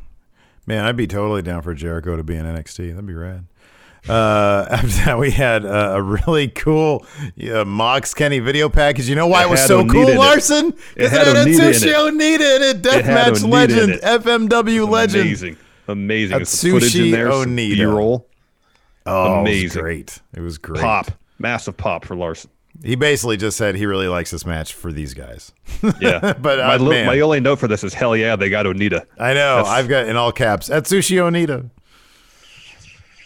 [0.65, 2.89] Man, I'd be totally down for Jericho to be in NXT.
[2.89, 3.45] That'd be rad.
[4.09, 7.05] Uh, after that, we had uh, a really cool
[7.53, 9.07] uh, Mox Kenny video package.
[9.07, 10.15] You know why it, It was so Onita cool.
[10.17, 10.67] Larson?
[10.69, 11.59] It Because had it had it.
[11.59, 12.83] Atsushi Onita in it.
[12.83, 13.93] Had Deathmatch legend.
[14.01, 15.21] FMW legend.
[15.27, 15.57] Amazing.
[15.87, 16.39] Amazing.
[16.39, 17.75] Atsushi footage in there, some Onita.
[17.75, 18.27] B-roll.
[19.05, 19.61] Oh, Amazing.
[19.61, 20.19] It was great.
[20.35, 20.81] It was great.
[20.81, 21.11] Pop.
[21.39, 22.49] Massive pop for Larson.
[22.83, 25.51] He basically just said he really likes this match for these guys.
[26.01, 26.33] Yeah.
[26.33, 29.05] But, uh, my, li- my only note for this is hell yeah, they got Onita.
[29.19, 29.57] I know.
[29.57, 31.69] That's- I've got in all caps Atsushi Onita.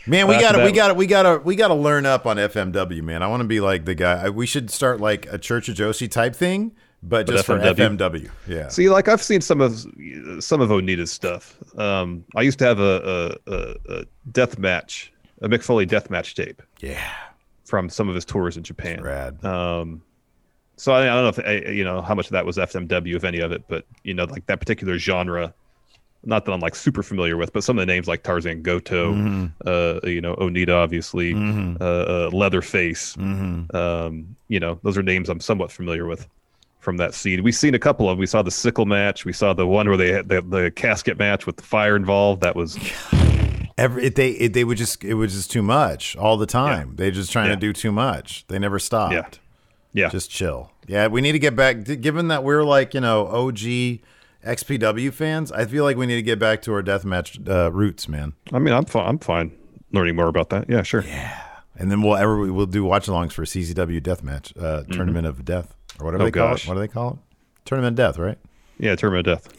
[0.06, 2.26] Man, we got to we got to we got to we got to learn up
[2.26, 3.22] on FMW, man.
[3.22, 4.30] I want to be like the guy.
[4.30, 6.72] We should start like a Church of Joshi type thing,
[7.04, 7.98] but But just for FMW?
[7.98, 8.30] FMW.
[8.48, 8.70] Yeah.
[8.70, 9.74] See, like I've seen some of
[10.40, 11.58] some of Onita's stuff.
[11.78, 16.10] Um, I used to have a, a, a, a death match, a Mick Foley death
[16.10, 17.14] match tape yeah.
[17.66, 19.02] from some of his tours in Japan.
[19.04, 19.44] Rad.
[19.44, 20.02] Um,
[20.76, 23.24] so I, I don't know if you know how much of that was FMW, if
[23.24, 25.54] any of it, but you know, like that particular genre.
[26.24, 29.14] Not that I'm like super familiar with, but some of the names like Tarzan Goto,
[29.14, 29.46] Mm-hmm.
[29.66, 33.16] uh, you know, Onita, obviously, uh, uh, Leatherface.
[33.16, 33.74] Mm-hmm.
[33.76, 36.28] Um, you know, those are names I'm somewhat familiar with
[36.80, 37.44] from that scene.
[37.44, 38.14] We've seen a couple of.
[38.14, 38.20] them.
[38.20, 39.26] We saw the sickle match.
[39.26, 42.42] We saw the one where they had the, the casket match with the fire involved.
[42.42, 42.76] That was
[43.78, 46.96] Every it, they it, they would just it was just too much all the time.
[46.96, 47.56] They just trying Yeah.
[47.56, 48.46] to do too much.
[48.48, 49.14] They never stopped.
[49.14, 49.28] Yeah.
[49.94, 50.72] yeah, Just chill.
[50.88, 51.84] Yeah, we need to get back.
[51.84, 54.00] Given that we're like you know OG
[54.44, 58.08] XPW fans, I feel like we need to get back to our deathmatch uh, roots,
[58.08, 58.34] man.
[58.54, 59.08] I mean, I'm fine.
[59.08, 59.52] I'm fine
[59.92, 60.70] learning more about that.
[60.70, 61.04] Yeah, sure.
[61.04, 61.38] Yeah,
[61.76, 66.06] and then we'll ever we'll do watch-alongs for CZW Deathmatch uh, Tournament of Death or
[66.06, 66.66] whatever Oh, they call gosh.
[66.66, 66.68] it.
[66.68, 67.18] What do they call it?
[67.66, 68.38] Tournament of Death, right?
[68.80, 69.54] Yeah, Tournament of Death.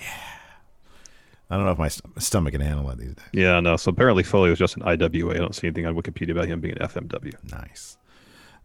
[1.50, 3.24] I don't know if my st- stomach can handle it these days.
[3.32, 3.76] Yeah, no.
[3.76, 5.34] So apparently Foley was just an IWA.
[5.34, 7.32] I don't see anything on Wikipedia about him being an FMW.
[7.50, 7.96] Nice.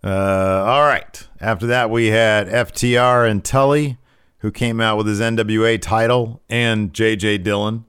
[0.03, 1.27] Uh, all right.
[1.39, 3.97] After that, we had FTR and Tully,
[4.39, 7.85] who came out with his NWA title, and JJ Dillon,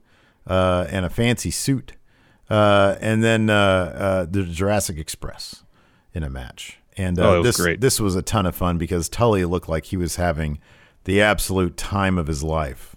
[0.47, 1.93] uh, and a fancy suit,
[2.49, 5.63] uh, and then uh, uh, the Jurassic Express
[6.13, 6.77] in a match.
[6.95, 7.81] And uh, Oh, was this great.
[7.81, 10.59] this was a ton of fun because Tully looked like he was having
[11.03, 12.94] the absolute time of his life.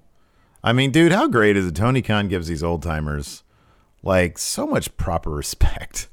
[0.63, 1.75] I mean, dude, how great is it?
[1.77, 3.43] Tony Khan gives these old timers
[4.03, 6.09] like so much proper respect.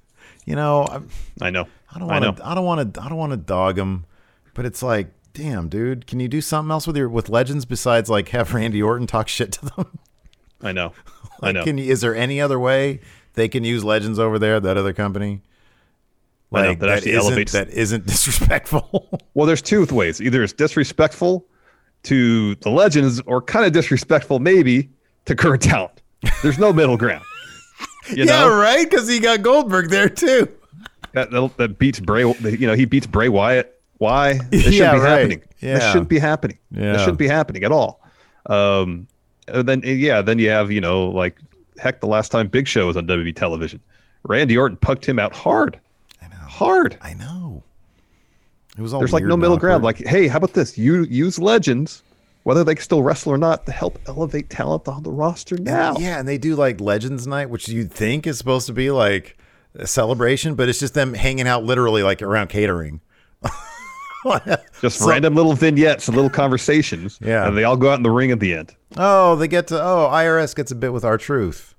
[0.45, 1.09] You know, I'm,
[1.41, 1.67] I know.
[1.93, 2.45] I don't want to.
[2.45, 3.01] I don't want to.
[3.01, 4.05] I don't want to dog him,
[4.53, 8.09] but it's like, damn, dude, can you do something else with your with legends besides
[8.09, 9.99] like have Randy Orton talk shit to them?
[10.61, 10.93] I know.
[11.41, 11.63] I know.
[11.63, 13.01] Can you, is there any other way
[13.33, 14.59] they can use legends over there?
[14.59, 15.41] That other company,
[16.53, 19.19] I know, like that that isn't elevates- that isn't disrespectful.
[19.33, 20.21] Well, there's two ways.
[20.21, 21.45] Either it's disrespectful
[22.05, 24.89] to the legends, or kind of disrespectful maybe
[25.25, 26.01] to current talent.
[26.41, 27.23] There's no middle ground.
[28.09, 28.87] You yeah, know right.
[28.87, 30.47] Because he got Goldberg there too.
[31.13, 32.21] that, that that beats Bray.
[32.21, 33.81] You know he beats Bray Wyatt.
[33.97, 34.33] Why?
[34.51, 35.09] This shouldn't Yeah, be right.
[35.09, 35.41] happening.
[35.59, 35.73] Yeah.
[35.73, 36.57] This shouldn't be happening.
[36.69, 36.91] Yeah.
[36.93, 38.01] This shouldn't be happening at all.
[38.45, 39.07] Um,
[39.47, 41.39] and then yeah, then you have you know like
[41.79, 43.79] heck, the last time Big Show was on WWE television,
[44.23, 45.79] Randy Orton pucked him out hard.
[46.21, 46.35] I know.
[46.47, 46.97] Hard.
[47.01, 47.44] I know.
[48.77, 48.99] It was all.
[48.99, 49.83] There's like no middle ground.
[49.83, 50.77] Like, hey, how about this?
[50.77, 52.03] You use legends,
[52.43, 55.95] whether they can still wrestle or not, to help elevate talent on the roster now.
[55.97, 59.37] Yeah, and they do like Legends Night, which you'd think is supposed to be like
[59.75, 63.01] a celebration, but it's just them hanging out literally like around catering.
[64.81, 67.19] Just So- random little vignettes and little conversations.
[67.21, 67.47] Yeah.
[67.47, 68.75] And they all go out in the ring at the end.
[68.97, 71.74] Oh, they get to oh, IRS gets a bit with R-Truth.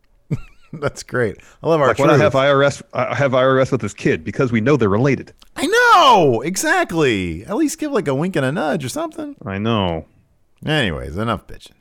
[0.80, 1.36] That's great.
[1.62, 2.08] I love our Like truth.
[2.10, 5.32] when I have IRS, I have IRS with this kid because we know they're related.
[5.56, 7.44] I know exactly.
[7.46, 9.36] At least give like a wink and a nudge or something.
[9.44, 10.06] I know.
[10.64, 11.72] Anyways, enough bitching.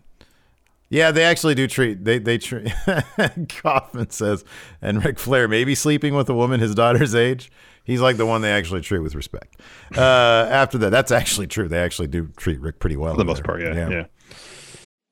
[0.90, 2.72] Yeah, they actually do treat they they treat.
[3.50, 4.46] Kaufman says,
[4.82, 7.52] and Ric Flair maybe sleeping with a woman his daughter's age.
[7.84, 9.60] He's like the one they actually treat with respect.
[9.96, 10.02] Uh,
[10.50, 11.68] after that, that's actually true.
[11.68, 13.14] They actually do treat Ric pretty well.
[13.14, 13.44] For the most there.
[13.46, 14.06] part, yeah, yeah.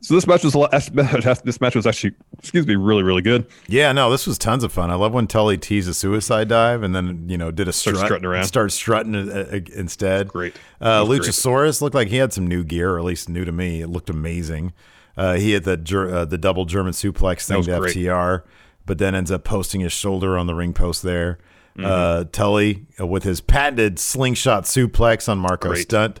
[0.00, 0.54] So this match was
[1.44, 3.46] this match was actually excuse me really really good.
[3.66, 4.90] Yeah, no, this was tons of fun.
[4.90, 7.98] I love when Tully teased a suicide dive and then you know did a Started
[7.98, 8.44] strut, strutting around.
[8.44, 10.28] start strutting uh, uh, instead.
[10.28, 10.54] Great.
[10.80, 11.28] Uh, was great.
[11.28, 13.82] Luchasaurus looked like he had some new gear, or at least new to me.
[13.82, 14.72] It looked amazing.
[15.16, 15.72] Uh, he had the
[16.12, 17.96] uh, the double German suplex thing to great.
[17.96, 18.44] FTR,
[18.86, 21.38] but then ends up posting his shoulder on the ring post there.
[21.76, 21.84] Mm-hmm.
[21.84, 25.82] Uh, Tully uh, with his patented slingshot suplex on Marko Great.
[25.82, 26.20] Stunt.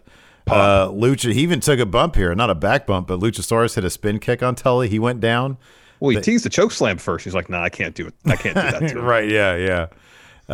[0.50, 3.84] Uh, Lucha, he even took a bump here, not a back bump, but Luchasaurus hit
[3.84, 4.88] a spin kick on Tully.
[4.88, 5.56] He went down.
[6.00, 7.24] Well, he teased the choke slam first.
[7.24, 8.14] He's like, "Nah, I can't do it.
[8.24, 9.86] I can't do that." To right, yeah, yeah.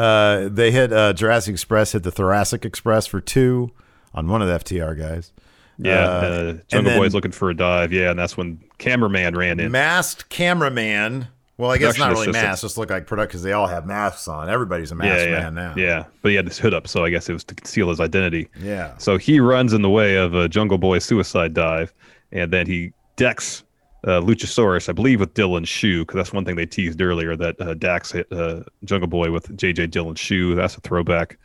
[0.01, 3.71] Uh, they hit uh, Jurassic Express, hit the Thoracic Express for two
[4.15, 5.33] on one of the FTR guys.
[5.79, 7.93] Yeah, Uh, uh, Jungle Boy's looking for a dive.
[7.93, 9.71] Yeah, and that's when cameraman ran in.
[9.73, 11.29] Masked cameraman.
[11.57, 12.49] Well, I guess Production not really assistant.
[12.51, 14.49] masked, just look like product because they all have masks on.
[14.49, 15.75] Everybody's a yeah, yeah, man now.
[15.77, 16.05] yeah.
[16.21, 18.49] But he had his hood up, so I guess it was to conceal his identity.
[18.61, 18.97] Yeah.
[18.99, 21.95] So he runs in the way of a Jungle Boy suicide dive,
[22.33, 23.63] and then he decks
[24.05, 27.61] uh, Luchasaurus, I believe, with Dillon's shoe, because that's one thing they teased earlier that
[27.61, 30.57] uh, Dax hit uh, Jungle Boy with JJ Dillon's shoe.
[30.57, 31.39] That's a throwback.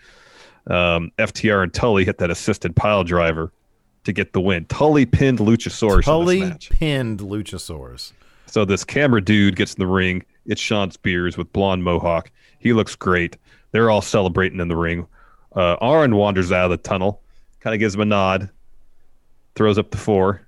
[0.67, 3.52] Um, FTR and Tully hit that assisted pile driver
[4.04, 4.65] to get the win.
[4.65, 8.12] Tully pinned Luchasaurus Tully this pinned Luchasaurus.
[8.50, 10.24] So this camera dude gets in the ring.
[10.46, 12.32] It's Shawn Spears with blonde mohawk.
[12.60, 13.38] He looks great.
[13.72, 15.08] They're all celebrating in the ring.
[15.56, 17.22] Uh, Arn wanders out of the tunnel,
[17.60, 18.50] kind of gives him a nod,
[19.56, 20.42] throws up the four.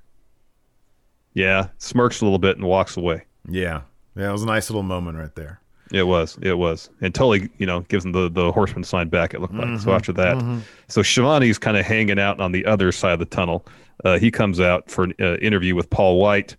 [1.33, 3.23] Yeah, smirks a little bit and walks away.
[3.47, 3.81] Yeah.
[4.15, 5.61] Yeah, it was a nice little moment right there.
[5.93, 9.33] It was, it was, and Tully, you know, gives him the the horseman sign back.
[9.33, 9.79] It looked like.
[9.79, 13.25] So after that, so Schiavone's kind of hanging out on the other side of the
[13.25, 13.65] tunnel.
[14.05, 16.55] Uh, he comes out for an uh, interview with Paul Wight.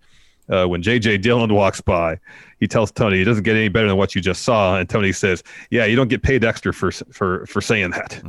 [0.48, 2.18] Uh, when JJ Dillon walks by,
[2.58, 5.12] he tells Tony it doesn't get any better than what you just saw, and Tony
[5.12, 8.20] says, "Yeah, you don't get paid extra for for for saying that."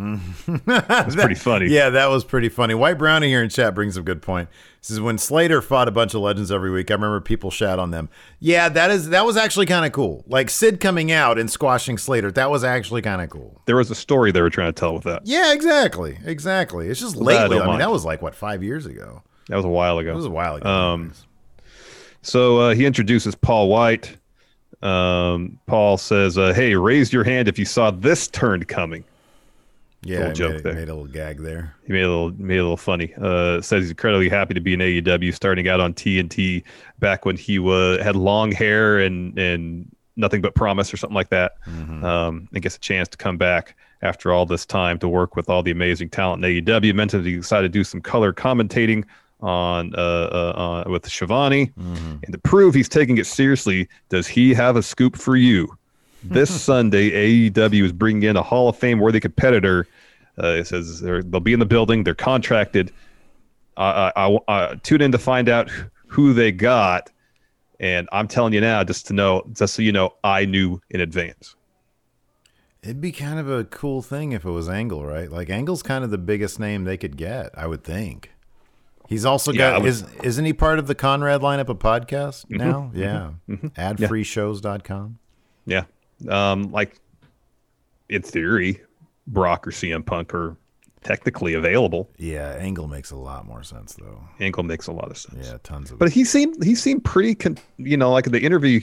[0.87, 1.67] That's pretty funny.
[1.67, 2.75] Yeah, that was pretty funny.
[2.75, 4.47] White Brownie here in chat brings a good point.
[4.81, 6.91] This is when Slater fought a bunch of legends every week.
[6.91, 8.09] I remember people shat on them.
[8.39, 10.23] Yeah, that is that was actually kind of cool.
[10.27, 12.31] Like Sid coming out and squashing Slater.
[12.31, 13.61] That was actually kind of cool.
[13.65, 15.21] There was a story they were trying to tell with that.
[15.25, 16.89] Yeah, exactly, exactly.
[16.89, 17.55] It's just Well, that I.
[17.55, 17.81] I, mean, mind.
[17.81, 19.23] that was like what five years ago.
[19.47, 20.11] That was a while ago.
[20.11, 20.69] It was a while ago.
[20.69, 21.13] Um,
[22.23, 24.17] So uh, he introduces Paul Wight.
[24.81, 29.03] Um, Paul says, uh, "Hey, raise your hand if you saw this turn coming."
[30.05, 30.73] Yeah, little he joke made, there.
[30.73, 31.75] made a little gag there.
[31.85, 33.13] He made a little made a little funny.
[33.21, 36.63] Uh, says he's incredibly happy to be in AEW, starting out on TNT
[36.99, 41.29] back when he was had long hair and and nothing but promise or something like
[41.29, 41.53] that.
[42.03, 45.49] Um, and gets a chance to come back after all this time to work with
[45.49, 46.93] all the amazing talent in AEW.
[46.93, 49.05] Mentioned he decided to do some color commentating
[49.43, 54.53] on uh, uh, uh with Schiavone, and to prove he's taking it seriously, does he
[54.53, 55.77] have a scoop for you?
[56.23, 59.87] This Sunday, AEW is bringing in a Hall of Fame worthy competitor.
[60.41, 62.03] Uh, it says they'll be in the building.
[62.03, 62.91] They're contracted.
[63.77, 65.69] I, I, I, I tune in to find out
[66.07, 67.11] who they got,
[67.79, 71.01] and I'm telling you now, just to know, just so you know, I knew in
[71.01, 71.55] advance.
[72.81, 75.31] It'd be kind of a cool thing if it was Angle, right?
[75.31, 78.32] Like Angle's kind of the biggest name they could get, I would think.
[79.09, 82.45] He's also Yeah, got would- is isn't he part of the Conrad lineup of podcasts
[82.47, 82.91] Mhm, now?
[82.93, 83.29] mhm, Yeah.
[83.49, 83.71] mhm.
[83.77, 83.93] Yeah.
[83.93, 85.17] Adfreeshows.com.
[85.65, 85.83] Yeah,
[86.29, 86.99] um, like
[88.09, 88.81] in theory,
[89.27, 90.57] Brock or CM Punk are
[91.03, 92.09] technically available.
[92.17, 94.21] Yeah, Angle makes a lot more sense though.
[94.39, 95.47] Angle makes a lot of sense.
[95.47, 98.79] Yeah, tons of But he seemed he seemed pretty, con- you know, like the interview,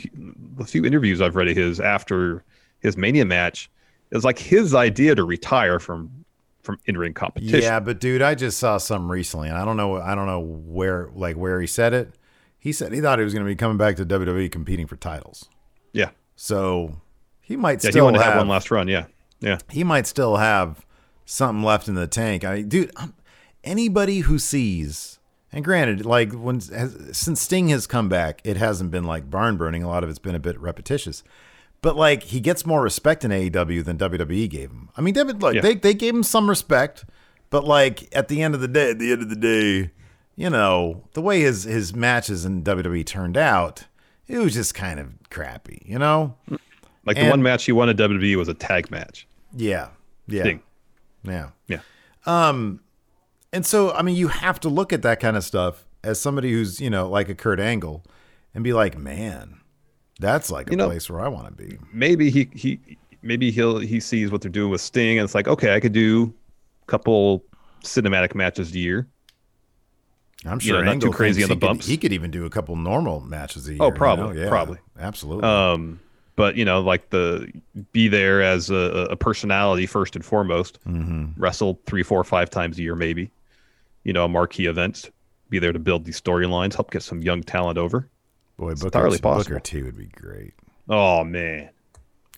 [0.56, 2.44] the few interviews I've read of his after
[2.80, 3.70] his Mania match,
[4.10, 6.10] it was like his idea to retire from
[6.62, 7.60] from in ring competition.
[7.60, 10.40] Yeah, but dude, I just saw some recently, and I don't know, I don't know
[10.40, 12.14] where, like where he said it.
[12.58, 14.96] He said he thought he was going to be coming back to WWE competing for
[14.96, 15.48] titles.
[15.92, 16.10] Yeah.
[16.36, 17.00] So
[17.40, 18.88] he might Yeah, still to have, have one last run.
[18.88, 19.06] Yeah,
[19.40, 19.58] yeah.
[19.70, 20.84] He might still have
[21.24, 22.44] something left in the tank.
[22.44, 23.14] I mean, dude, I'm,
[23.64, 25.18] anybody who sees,
[25.52, 29.56] and granted, like when has, since Sting has come back, it hasn't been like barn
[29.56, 29.82] burning.
[29.82, 31.22] A lot of it's been a bit repetitious.
[31.82, 34.90] But like he gets more respect in AEW than WWE gave him.
[34.96, 35.60] I mean, David, look, Yeah.
[35.62, 37.04] they they gave him some respect,
[37.48, 39.90] but like at the end of the day, at the end of the day,
[40.36, 43.86] you know, the way his his matches in WWE turned out,
[44.28, 46.36] it was just kind of crappy, you know?
[47.06, 49.26] Like the one match he won at WWE was a tag match.
[49.56, 49.88] Yeah.
[50.26, 50.42] Yeah.
[50.42, 50.62] Sting.
[51.24, 51.48] Yeah.
[51.66, 51.80] Yeah.
[52.26, 52.80] Um,
[53.54, 56.52] and so I mean, you have to look at that kind of stuff as somebody
[56.52, 58.04] who's you know like a Kurt Angle,
[58.54, 59.59] and be like, man,
[60.20, 61.76] that's like a You know- place where I want to be.
[61.92, 62.78] Maybe he he
[63.22, 65.92] maybe he'll he sees what they're doing with Sting, and it's like, okay, I could
[65.92, 66.32] do
[66.82, 67.42] a couple
[67.82, 69.08] cinematic matches a year.
[70.46, 71.86] I'm You sure know, not too crazy on the he could- bumps.
[71.86, 73.78] he could even do a couple normal matches a year.
[73.82, 73.96] Oh, you know?
[73.96, 75.44] probably, Yeah, probably, absolutely.
[75.44, 76.00] Um,
[76.36, 77.50] but you know, like the
[77.92, 80.78] be there as a, a personality first and foremost.
[80.88, 81.34] Mhm.
[81.36, 83.30] Wrestle three, four, five times a year, maybe.
[84.04, 85.10] You know, marquee events.
[85.50, 88.08] Be there to build these storylines, help get some young talent over.
[88.60, 89.58] Boy, It's Booker, entirely Booker.
[89.58, 90.52] T would be great.
[90.88, 91.70] Oh man,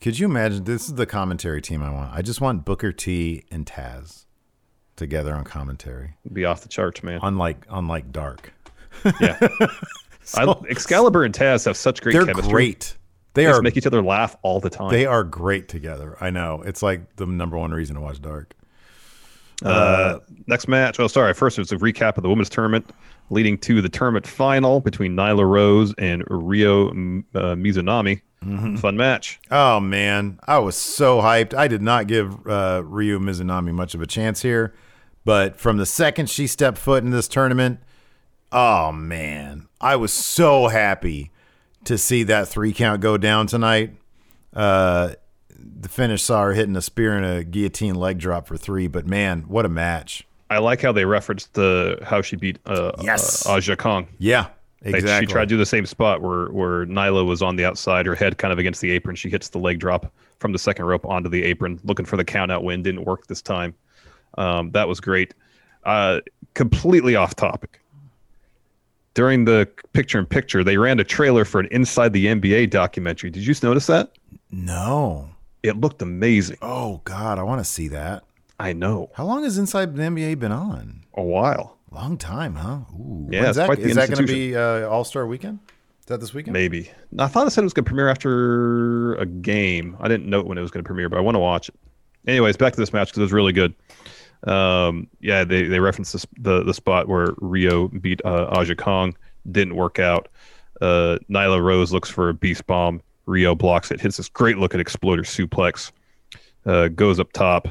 [0.01, 0.63] Could you imagine?
[0.63, 2.13] This is the commentary team I want.
[2.15, 4.27] I just want Booker T and Taz
[4.95, 6.15] together on commentary.
[6.33, 7.19] be off the charts, man.
[7.23, 8.53] Unlike unlike Dark.
[9.21, 9.37] Yeah.
[10.37, 12.53] I, Excalibur and Taz have such great They're chemistry.
[12.53, 12.97] great.
[13.35, 14.91] They just are make each other laugh all the time.
[14.93, 16.17] They are great together.
[16.21, 16.63] I know.
[16.65, 18.55] It's like the number one reason to watch Dark.
[19.65, 20.99] Uh, next match.
[21.01, 21.35] Oh, sorry.
[21.35, 22.91] First, it's a recap of the women's tournament,
[23.31, 28.21] leading to the tournament final between Nyla Rose and Ryo uh, Mizunami.
[28.45, 28.77] Mm-hmm.
[28.77, 29.41] Fun match.
[29.53, 31.55] Oh man, I was so hyped.
[31.55, 34.75] I did not give uh, Ryo Mizunami much of a chance here,
[35.25, 37.79] but from the second she stepped foot in this tournament,
[38.51, 41.31] oh man, I was so happy
[41.85, 43.95] to see that three count go down tonight.
[44.53, 45.15] Uh,
[45.83, 49.07] the finish saw her hitting a spear and a guillotine leg drop for three, but
[49.07, 50.25] man, what a match!
[50.49, 53.47] I like how they referenced the how she beat uh, Yes.
[53.47, 54.07] uh, Aja Kong.
[54.19, 54.47] Yeah,
[54.85, 55.27] Like, exactly.
[55.27, 58.15] she tried to do the same spot where where Nyla was on the outside, her
[58.15, 59.17] head kind of against the apron.
[59.17, 62.25] She hits the leg drop from the second rope onto the apron, looking for the
[62.25, 62.83] count out win.
[62.83, 63.75] Didn't work this time.
[64.39, 65.35] Um, that was great.
[65.85, 66.21] Uh,
[66.55, 67.81] completely off topic.
[69.15, 73.31] During the picture in picture, they ran a trailer for an Inside the NBA documentary.
[73.31, 74.13] Did you notice that?
[74.51, 75.29] No.
[75.63, 76.59] It looked amazing.
[76.63, 78.25] Oh God, I want to see that.
[78.59, 79.11] I know.
[79.15, 81.05] How long has Inside the NBA been on?
[81.15, 81.79] A while.
[81.91, 82.81] Long time, huh?
[82.95, 83.29] Ooh.
[83.31, 85.59] Yeah, When's it's that, quite the is that going to be uh, All Star Weekend?
[86.01, 86.55] Is that this weekend?
[86.55, 86.91] Maybe.
[87.19, 89.97] I thought it said it was going to premiere after a game.
[90.01, 91.77] I didn't note when it was going to premiere, but I want to watch it.
[92.27, 93.75] Anyways, back to this match because it was really good.
[94.45, 99.17] Um, yeah, they they referenced this, the the spot where Ryo beat uh, Aja Kong.
[99.51, 100.29] Didn't work out.
[100.81, 103.03] Uh, Nyla Rose looks for a beast bomb.
[103.27, 104.01] Ryo blocks it.
[104.01, 105.93] Hits this great looking exploder suplex.
[106.65, 107.69] Uh, goes up top.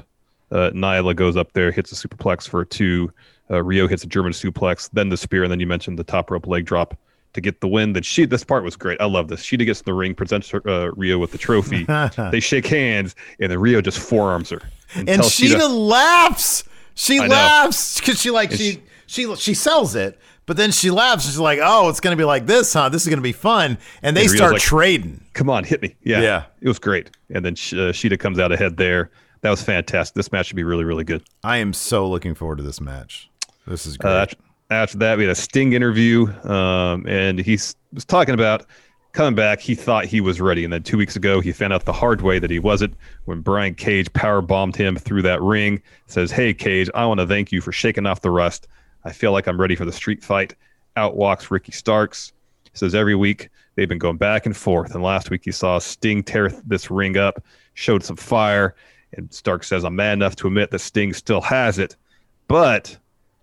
[0.51, 3.11] Uh, Nyla goes up there, hits a superplex for a two.
[3.49, 6.29] Uh, Ryo hits a German suplex, then the spear, and then you mentioned the top
[6.29, 6.97] rope leg drop
[7.33, 7.93] to get the win.
[7.93, 8.99] Then she, this part was great.
[8.99, 9.41] I love this.
[9.41, 11.85] Shida gets in the ring, presents her, uh, Ryo with the trophy.
[12.31, 14.61] they shake hands, and then Ryo just forearms her.
[14.95, 16.65] And tells Shida laughs.
[16.95, 20.19] She I laughs because she like And she, she she sells it,
[20.51, 21.23] but then she laughs.
[21.23, 22.89] She's like, "Oh, it's going to be like this, huh?
[22.89, 25.23] This is going to be fun." And they And start like, trading.
[25.31, 25.95] Come on, hit me.
[26.03, 26.19] Yeah.
[26.19, 26.43] Yeah.
[26.59, 27.09] It was great.
[27.33, 29.11] And then uh, Shida comes out ahead there.
[29.43, 30.13] that was fantastic.
[30.13, 31.23] This match should be really, really good.
[31.41, 33.29] I am so looking forward to this match.
[33.65, 34.11] This is great.
[34.11, 34.35] Uh, after,
[34.71, 37.53] after that, we had a Sting interview, um, and he
[37.93, 38.65] was talking about
[39.13, 39.61] coming back.
[39.61, 42.23] He thought he was ready, and then two weeks ago, he found out the hard
[42.23, 42.93] way that he wasn't.
[43.23, 47.25] When Brian Cage power bombed him through that ring, says, "Hey Cage, I want to
[47.27, 48.67] thank you for shaking off the rust.
[49.03, 50.55] I feel like I'm ready for the street fight."
[50.97, 52.33] Out walks Ricky Starks.
[52.63, 55.79] He says every week they've been going back and forth, and last week he saw
[55.79, 57.43] Sting tear this ring up,
[57.73, 58.75] showed some fire,
[59.13, 61.95] and Stark says, "I'm mad enough to admit that Sting still has it,
[62.47, 62.97] but."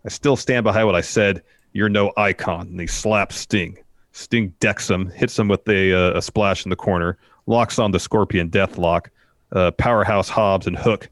[0.04, 1.42] I still stand behind what I said.
[1.72, 2.68] You're no icon.
[2.68, 3.76] And he slaps Sting.
[4.12, 7.90] Sting decks him, hits him with a, uh, a splash in the corner, locks on
[7.90, 9.08] the Scorpion Deathlock.
[9.52, 11.08] Uh, Powerhouse Hobbs and Hook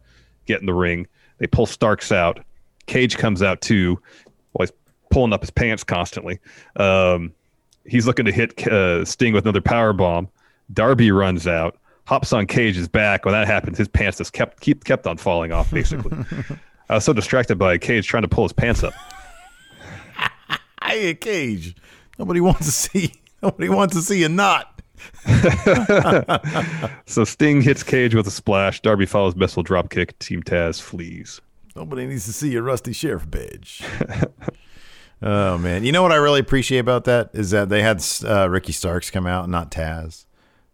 [0.47, 1.07] get in the ring.
[1.38, 2.44] They pull Starks out.
[2.86, 4.01] Cage comes out too.
[4.59, 4.76] Well, he's
[5.11, 6.40] pulling up his pants constantly.
[6.76, 7.32] Um,
[7.84, 10.28] he's looking to hit uh, Sting with another power bomb.
[10.72, 13.24] Darby runs out, hops on Cage's back.
[13.24, 15.70] When that happens, his pants just kept keep kept on falling off.
[15.70, 16.16] Basically,
[16.88, 18.94] I was so distracted by Cage trying to pull his pants up.
[20.84, 21.74] Hey, Cage.
[22.16, 23.12] Nobody wants to see.
[23.42, 24.80] Nobody wants to see a knot.
[27.07, 28.80] so Sting hits Cage with a splash.
[28.80, 30.16] Darby follows missile drop kick.
[30.20, 31.40] Team Taz flees.
[31.77, 33.83] Nobody needs to see your rusty sheriff badge.
[35.22, 38.49] oh man, you know what I really appreciate about that is that they had uh,
[38.49, 40.24] Ricky Starks come out, not Taz,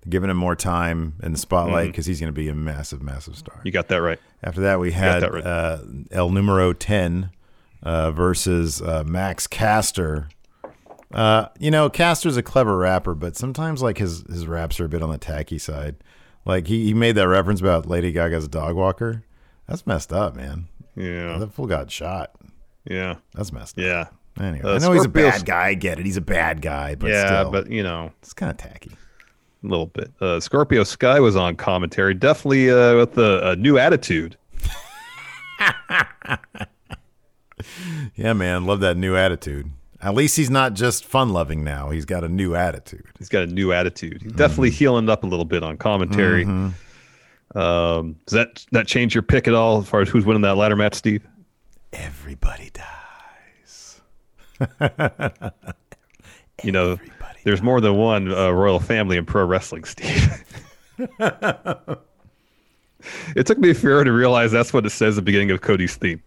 [0.09, 3.37] giving him more time in the spotlight because he's going to be a massive, massive
[3.37, 3.61] star.
[3.65, 4.21] You got that right.
[4.45, 5.45] After that, we had that right.
[5.45, 5.79] uh,
[6.13, 7.31] El Numero Ten
[7.83, 10.29] uh, versus uh, Max Caster.
[11.13, 14.89] Uh, you know, Caster's a clever rapper, but sometimes like his his raps are a
[14.89, 15.97] bit on the tacky side.
[16.45, 19.25] Like he, he made that reference about Lady Gaga's dog walker.
[19.67, 20.69] That's messed up, man.
[20.97, 21.39] Yeah.
[21.39, 22.33] That fool got shot.
[22.85, 23.17] Yeah.
[23.35, 23.85] That's messed up.
[23.85, 24.07] Yeah.
[24.41, 25.67] Anyway, Uh, I know he's a bad guy.
[25.69, 26.07] I get it.
[26.07, 28.91] He's a bad guy, but yeah, still, but you know, it's kind of tacky.
[29.63, 30.11] A little bit.
[30.21, 34.37] Uh, Scorpio Sky was on commentary, definitely uh, with a, a new attitude.
[38.17, 39.71] Yeah, man, love that new attitude.
[40.01, 41.91] At least he's not just fun loving now.
[41.91, 43.05] He's got a new attitude.
[43.19, 44.23] He's got a new attitude.
[44.23, 44.79] He's definitely Mm-hmm.
[44.79, 46.45] healing up a little bit on commentary.
[46.45, 46.73] Mhm.
[47.55, 50.57] Um, does that that change your pick at all as far as who's winning that
[50.57, 51.27] ladder match, Steve?
[51.93, 54.01] Everybody dies.
[56.63, 56.99] you know,
[57.45, 60.45] there's more than one uh, royal family in pro wrestling, Steve.
[60.99, 61.99] it
[63.45, 65.97] took me a forever to realize that's what it says at the beginning of Cody's
[65.97, 66.23] theme.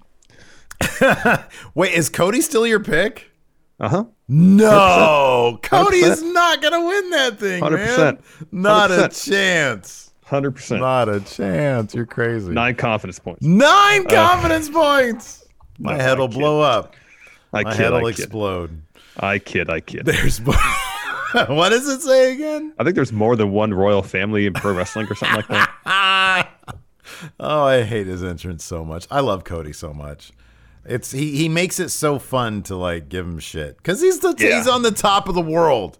[1.75, 3.31] Wait, is Cody still your pick?
[3.79, 4.03] Uh huh.
[4.27, 6.33] No, Cody is 100%.
[6.33, 7.71] not gonna win that thing, 100%.
[7.71, 8.17] man.
[8.51, 9.25] Not a 100%.
[9.29, 10.11] chance.
[10.25, 10.81] Hundred percent.
[10.81, 11.93] Not a chance.
[11.93, 12.51] You're crazy.
[12.51, 13.43] Nine confidence points.
[13.43, 15.45] Nine Uh, confidence points.
[15.79, 16.95] My head will blow up.
[17.53, 18.81] I My kid, head will explode.
[19.17, 19.69] I kid.
[19.69, 20.05] I kid.
[20.05, 22.73] There's what does it say again?
[22.79, 26.49] I think there's more than one royal family in pro wrestling or something like that.
[27.39, 29.05] Oh, I hate his entrance so much.
[29.11, 30.31] I love Cody so much.
[30.85, 34.35] It's he he makes it so fun to like give him shit because he's the
[34.37, 34.57] Yeah.
[34.57, 35.99] he's on the top of the world.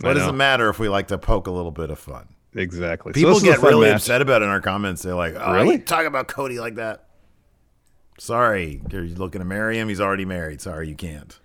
[0.00, 2.28] What does it matter if we like to poke a little bit of fun?
[2.56, 3.12] Exactly.
[3.12, 3.96] People a get really match.
[4.02, 5.02] upset about it in our comments.
[5.02, 5.78] They're like, "Oh, Really?
[5.78, 7.04] talk about Cody like that."
[8.18, 9.88] Sorry, you're looking to marry him.
[9.88, 10.60] He's already married.
[10.62, 11.38] Sorry, you can't.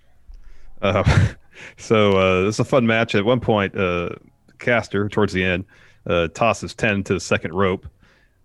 [0.81, 1.03] Uh,
[1.77, 3.13] so uh, this is a fun match.
[3.13, 4.09] At one point, uh,
[4.57, 5.65] Caster towards the end
[6.07, 7.87] uh, tosses ten to the second rope.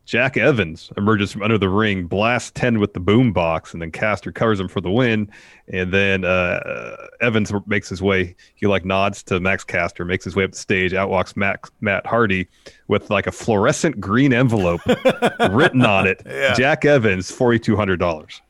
[0.07, 3.91] Jack Evans emerges from under the ring, blasts ten with the boom box, and then
[3.91, 5.29] Caster covers him for the win.
[5.69, 8.37] And then uh, Evans makes his way.
[8.55, 10.95] He like nods to Max Caster, makes his way up the stage.
[10.95, 12.47] Out walks Matt Matt Hardy
[12.87, 14.81] with like a fluorescent green envelope
[15.51, 16.23] written on it.
[16.25, 16.55] Yeah.
[16.55, 18.41] Jack Evans, forty two hundred dollars.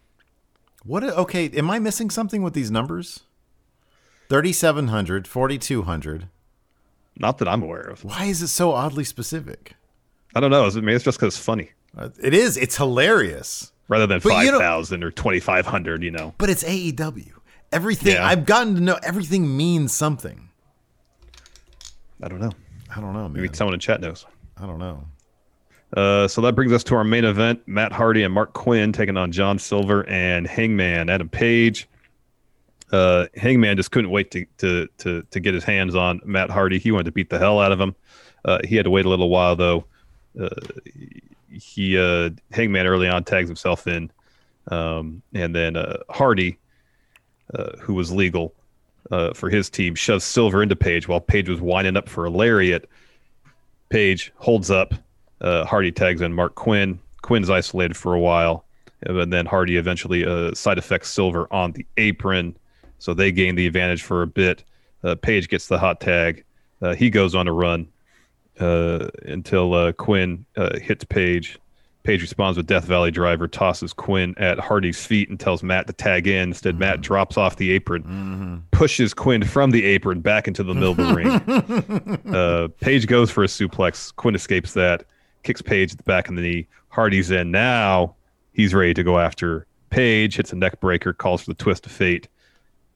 [0.84, 1.02] What?
[1.04, 3.20] a- Okay, am I missing something with these numbers?
[4.28, 6.28] 3700, 4200.
[7.18, 8.04] Not that I'm aware of.
[8.04, 9.74] Why is it so oddly specific?
[10.36, 10.66] I don't know.
[10.66, 11.70] I mean, it's just because it's funny.
[11.96, 12.58] Uh, It is.
[12.58, 13.72] It's hilarious.
[13.88, 16.02] rather than But five thousand or twenty five hundred.
[16.02, 17.32] You know, But it's AEW.
[17.72, 18.26] Everything Yeah.
[18.26, 20.50] I've gotten to know everything means something.
[22.22, 22.52] I don't know.
[22.94, 23.32] I don't know, man.
[23.32, 24.26] Maybe someone in chat knows.
[24.58, 25.04] I don't know.
[25.96, 29.16] Uh, so that brings us to our main event: Matt Hardy and Marq Quen taking
[29.16, 31.88] on John Silver and Hangman Adam Page.
[32.92, 36.78] Uh, Hangman just couldn't wait to, to to to get his hands on Matt Hardy.
[36.78, 37.94] He wanted to beat the hell out of him.
[38.44, 39.86] Uh, he had to wait a little while though.
[40.40, 40.48] Uh,
[41.50, 44.10] he uh, Hangman early on tags himself in,
[44.70, 46.58] um, and then uh, Hardy,
[47.54, 48.54] uh, who was legal
[49.10, 52.30] uh, for his team, shoves Silver into Page while Page was winding up for a
[52.30, 52.88] lariat.
[53.88, 54.94] Page holds up.
[55.40, 56.98] Uh, Hardy tags in Marq Quen.
[57.22, 58.64] Quen's isolated for a while,
[59.02, 60.24] and then Hardy eventually
[60.54, 62.56] side effects Silver on the apron,
[62.98, 64.64] so they gain the advantage for a bit.
[65.22, 66.44] Page gets the hot tag.
[66.96, 67.88] He goes on a run
[68.60, 71.58] uh, until uh, Quen uh, hits Page.
[72.02, 75.92] Page responds with Death Valley Driver, tosses Quen at Hardy's feet and tells Matt to
[75.92, 76.50] tag in.
[76.50, 80.92] Instead, Matt drops off the apron, pushes Quen from the apron back into the middle
[80.92, 82.22] of the ring.
[82.32, 84.14] Uh, Page goes for a suplex.
[84.14, 85.04] Quen escapes that,
[85.42, 86.66] kicks Page at the back of the knee.
[86.88, 87.50] Hardy's in.
[87.50, 88.14] Now
[88.52, 91.92] he's ready to go after Page, hits a neck breaker, calls for the twist of
[91.92, 92.28] fate.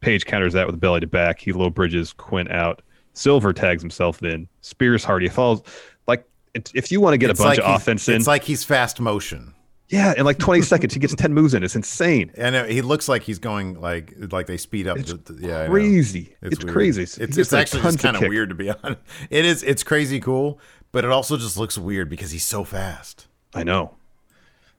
[0.01, 1.41] Page counters that with a belly to back.
[1.41, 2.83] He low bridges Quen out.
[3.21, 4.49] Silver tags himself in.
[4.63, 5.29] Spears Hardy.
[5.29, 5.63] Falls
[6.07, 8.43] like if you want to get It's a bunch like of offense in, It's like
[8.45, 9.55] he's fast motion.
[9.89, 11.63] yeah, in like 20 seconds he gets 10 moves in.
[11.63, 12.31] It's insane.
[12.37, 14.99] And uh, he looks like he's going like like they speed up.
[14.99, 16.35] It's the, yeah, crazy.
[16.43, 16.73] It's weird.
[16.73, 17.03] crazy.
[17.03, 19.01] It's, it's actually kind of weird to be honest.
[19.31, 19.63] It is.
[19.63, 20.59] It's crazy cool,
[20.93, 23.27] but it also just looks weird because he's so fast.
[23.55, 23.95] I know.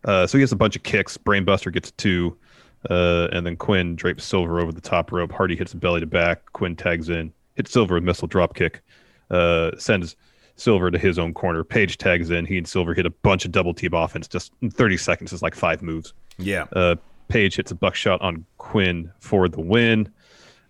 [0.03, 1.15] Uh, so he gets a bunch of kicks.
[1.15, 2.35] Brainbuster gets two,
[2.89, 5.31] uh, and then Quen drapes Silver over the top rope.
[5.31, 6.51] Hardy hits a belly to back.
[6.53, 8.79] Quen tags in, hits Silver with missile dropkick,
[9.29, 10.15] uh, sends
[10.55, 11.63] Silver to his own corner.
[11.63, 12.45] Page tags in.
[12.45, 15.33] He and Silver hit a bunch of double team offense just in 30 seconds.
[15.33, 16.13] It's like five moves.
[16.37, 16.65] Yeah.
[16.73, 16.95] Uh,
[17.27, 20.11] Page hits a buckshot on Quen for the win.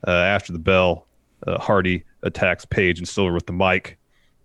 [0.08, 1.08] Uh, after the bell,
[1.48, 3.98] uh, Hardy attacks Page and Silver with the mic.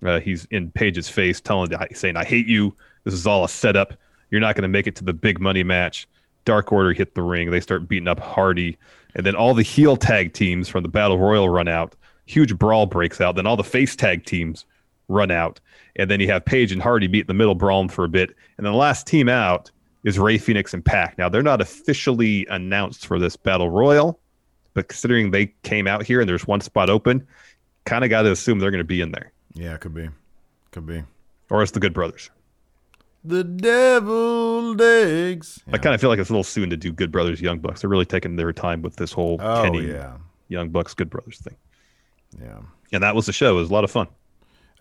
[0.05, 2.75] Uh, he's in Page's face, telling, saying, "I hate you.
[3.05, 3.95] This is all a setup.
[4.31, 6.09] You're not going to make it to the big money match."
[6.47, 7.51] Dark Order hit the ring.
[7.51, 8.79] They start beating up Hardy,
[9.15, 11.95] and then all the heel tag teams from the Battle Royal run out.
[12.27, 13.37] Huge brawl breaks out.
[13.37, 14.67] Then all the face tag teams
[15.09, 15.61] run out,
[15.97, 18.31] and then you have Page and Hardy meet in the middle, brawling for a bit,
[18.59, 19.71] and then the last team out
[20.05, 21.17] is Rey Fenix and Pac.
[21.19, 24.19] Now they're not officially announced for this Battle Royal,
[24.75, 27.27] but considering they came out here and there's one spot open,
[27.85, 30.09] kind of got to assume they're going to be in there, Yeah, it could be.
[30.73, 31.03] Could be.
[31.51, 32.31] or it's the Good Brothers.
[33.25, 35.61] The devil digs.
[35.73, 37.81] I kind of feel like it's a little soon to do Good Brothers Young Bucks.
[37.81, 40.17] They're really taking their time with this whole Oh, Kenny yeah.
[40.49, 41.57] Young Bucks Good Brothers thing.
[42.41, 42.59] Yeah.
[42.93, 43.57] And that was the show.
[43.57, 44.09] It was a lot of fun.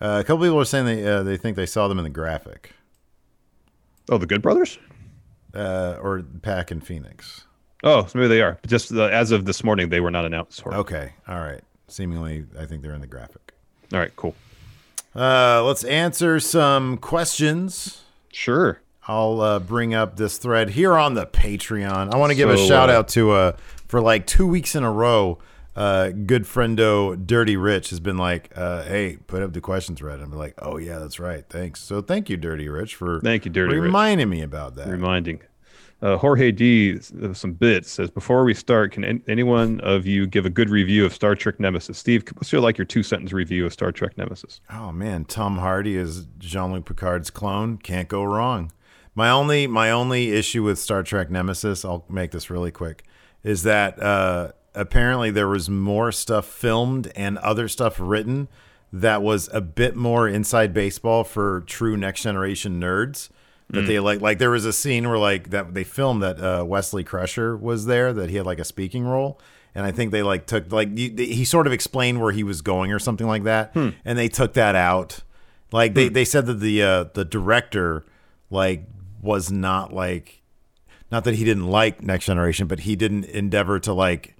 [0.00, 2.10] Uh, a couple people are saying they uh, they think they saw them in the
[2.10, 2.72] graphic.
[4.08, 4.78] Oh, the Good Brothers?
[5.54, 7.46] Uh, or Pac and Fenix.
[7.82, 8.58] Oh, so maybe they are.
[8.60, 10.62] But just uh, as of this morning, they were not announced.
[10.62, 10.74] For.
[10.74, 11.12] Okay.
[11.26, 11.62] All right.
[11.88, 13.54] Seemingly, I think they're in the graphic.
[13.92, 14.34] All right, cool.
[15.14, 18.02] Uh, let's answer some questions.
[18.32, 18.80] Sure.
[19.08, 22.12] I'll uh, bring up this thread here on the Patreon.
[22.12, 23.52] I want to give a shout uh, out to uh,
[23.86, 25.38] for like two weeks in a row.
[25.76, 30.20] Uh, good friendo Dirty Rich has been like, uh, "Hey, put up the questions, thread."
[30.20, 31.44] I'm like, "Oh yeah, that's right.
[31.48, 33.82] Thanks." So thank you, Dirty Rich, for Thank you, Dirty Rich.
[33.84, 34.88] reminding me about that.
[34.88, 35.40] reminding.
[36.02, 40.26] Uh, Jorge D, uh, some bits says before we start, can an- anyone of you
[40.26, 41.96] give a good review of Star Trek Nemesis?
[41.96, 44.60] Steve, what's your like your two sentence review of Star Trek Nemesis?
[44.70, 47.78] Oh man, Tom Hardy is Jean-Luc Picard's clone.
[47.78, 48.72] Can't go wrong.
[49.14, 53.04] My only my only issue with Star Trek Nemesis, I'll make this really quick,
[53.42, 58.48] is that uh, apparently there was more stuff filmed and other stuff written
[58.92, 63.28] that was a bit more inside baseball for true next generation nerds.
[63.70, 63.86] That Mm.
[63.88, 67.02] they like like there was a scene where like that they filmed that uh, Wesley
[67.02, 69.40] Crusher was there that he had like a speaking role.
[69.74, 72.62] And I think they like took like he, he sort of explained where he was
[72.62, 73.88] going or something like that, Hmm.
[74.04, 75.20] and they took that out.
[75.72, 78.04] Like they, they said that the uh, the director
[78.50, 78.84] like
[79.20, 80.42] was not like
[81.10, 84.35] not that he didn't like Next Generation, but he didn't endeavor to like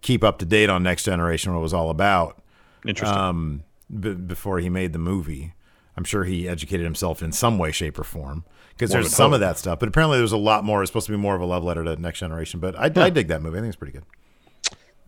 [0.00, 2.42] keep up to date on Next Generation what it was all about.
[2.86, 3.18] Interesting.
[3.18, 3.64] Um,
[3.98, 5.54] b- before he made the movie,
[5.96, 9.34] I'm sure he educated himself in some way, shape, or form because there's some hope.
[9.36, 9.80] of that stuff.
[9.80, 10.82] But apparently, there's a lot more.
[10.82, 12.60] It's supposed to be more of a love letter to Next Generation.
[12.60, 13.58] But I, I dig that movie.
[13.58, 14.04] I think it's pretty good.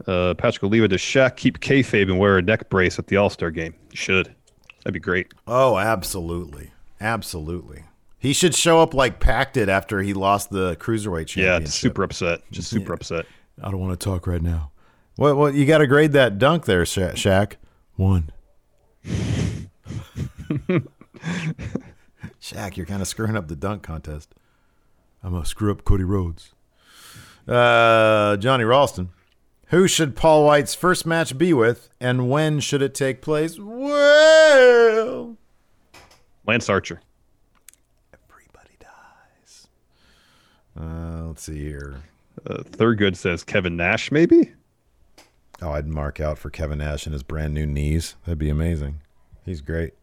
[0.06, 3.30] Uh, Patrick Oliva, does Shaq keep kayfabe and wear a neck brace at the All
[3.30, 3.74] Star game?
[3.90, 4.34] He should.
[4.78, 5.32] That'd be great.
[5.46, 7.84] Oh, absolutely, absolutely.
[8.18, 11.62] He should show up like Pac did after he lost the cruiserweight championship.
[11.62, 12.40] Yeah, super upset.
[12.50, 13.26] Just super upset.
[13.62, 14.72] I don't want to talk right now.
[15.20, 15.36] What?
[15.36, 15.52] What?
[15.52, 17.56] You got to grade that dunk there, Sha- Shaq.
[17.96, 18.30] One.
[22.40, 24.34] Shaq, you're kind of screwing up the dunk contest.
[25.22, 26.54] I'm gonna screw up Cody Rhodes.
[27.46, 29.10] Uh, Johnny Ralston.
[29.66, 33.58] Who should Paul Wight's first match be with, and when should it take place?
[33.58, 35.36] Well,
[36.46, 37.02] Lance Archer.
[38.14, 39.68] Everybody dies.
[40.80, 41.96] Uh, let's see here.
[42.46, 44.54] Uh, Thurgood says Kevin Nash, maybe?
[45.62, 48.16] Oh, I'd mark out for Kevin Nash and his brand new knees.
[48.24, 49.00] That'd be amazing.
[49.44, 49.94] He's great.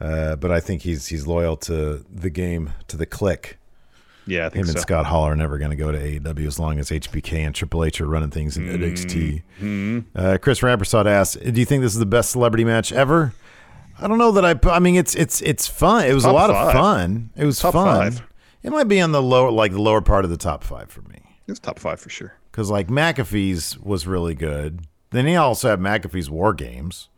[0.00, 3.54] Uh, but I think he's he's loyal to the game, to the Kliq.
[4.26, 4.78] Yeah, I think Him and.
[4.78, 7.84] Scott Hall are never going to go to AEW as long as HBK and Triple
[7.84, 9.42] H are running things in NXT.
[9.60, 10.04] Mhm.
[10.14, 13.32] Uh, Chris Rampersad asks, "Do you think this is the best celebrity match ever?"
[13.98, 14.70] I don't know that I.
[14.70, 16.06] I mean, it's it's it's fun.
[16.06, 16.66] It was Top a lot five.
[16.68, 17.30] of fun.
[17.36, 18.12] It was Top fun.
[18.12, 18.22] five.
[18.62, 21.02] It might be on the lower, like the lower part of the top five for
[21.02, 21.22] me.
[21.48, 22.34] It's top five for sure.
[22.52, 24.80] because like McAfee's was really good.
[25.10, 27.08] Then he also had McAfee's War Games.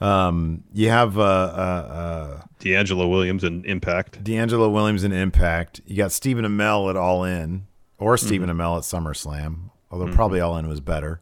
[0.00, 4.22] Um, you have uh, uh, uh, D'Angelo Williams and Impact.
[4.22, 5.80] D'Angelo Williams in Impact.
[5.86, 7.66] You got Stephen Amell at All In,
[7.98, 8.26] or Mm-hmm.
[8.26, 11.20] Stephen Amell at SummerSlam, although probably All In was better.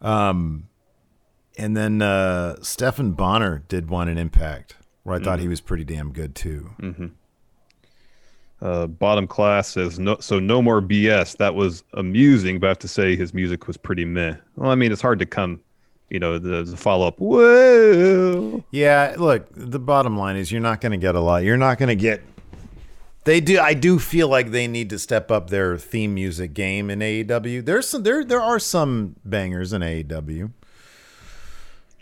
[0.00, 0.68] Um,
[1.56, 5.42] and then uh, Stephan Bonnar did one in Impact, where I thought Mm-hmm.
[5.42, 6.70] he was pretty damn good too.
[8.62, 11.36] Uh, bottom class says no, so no more BS.
[11.38, 14.36] That was amusing, but I have to say his music was pretty meh.
[14.54, 15.60] Well, I mean, it's hard to come,
[16.10, 17.18] you know, the, the follow up.
[17.18, 21.42] Whoa, Yeah, look, the bottom line is you're not going to get a lot.
[21.42, 22.22] You're not going to get.
[23.24, 23.58] They do.
[23.58, 27.64] I do feel like they need to step up their theme music game in AEW.
[27.64, 28.04] There's some.
[28.04, 30.52] There there are some bangers in AEW,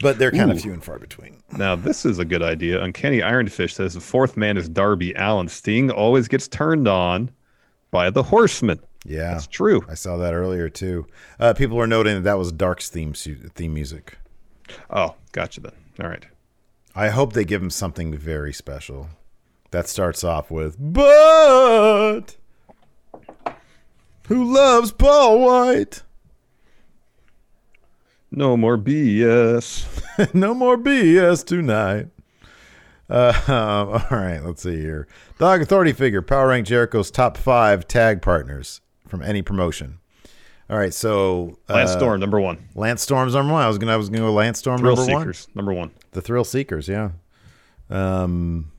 [0.00, 1.36] but they're kind of few and far between.
[1.52, 2.82] Now this is a good idea.
[2.82, 5.48] Uncanny Ironfish says the fourth man is Darby Allin.
[5.48, 7.30] Sting always gets turned on
[7.90, 8.80] by the Horseman.
[9.04, 9.82] Yeah, That's true.
[9.88, 11.06] I saw that earlier too.
[11.38, 14.18] Uh, people were noting that that was Dark's theme su- theme music.
[14.90, 15.72] Oh, gotcha then.
[16.02, 16.26] All right.
[16.94, 19.08] I hope they give him something very special.
[19.70, 22.36] That starts off with "But
[24.26, 26.02] who loves Paul Wight?
[28.32, 30.34] No more BS.
[30.34, 32.08] no more BS tonight."
[33.08, 33.32] Uh,
[34.10, 35.08] all right, let's see here.
[35.38, 39.98] Dog Authority figure Power Rank Jericho's top five tag partners from any promotion.
[40.68, 42.68] All right, so uh, Lance Storm number one.
[42.76, 43.62] Lance Storm's number one.
[43.62, 45.22] I was gonna I was gonna go Lance Storm Thrill number one.
[45.22, 45.90] Seekers number one.
[46.12, 47.10] The Thrill Seekers, yeah.
[47.90, 48.70] Um,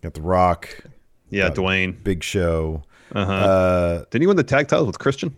[0.00, 0.84] got the Rock,
[1.28, 2.02] Yeah, Dwayne.
[2.02, 2.84] Big Show.
[3.14, 3.30] Uh-huh.
[3.32, 5.36] Uh, Didn't he win the tag titles with Christian?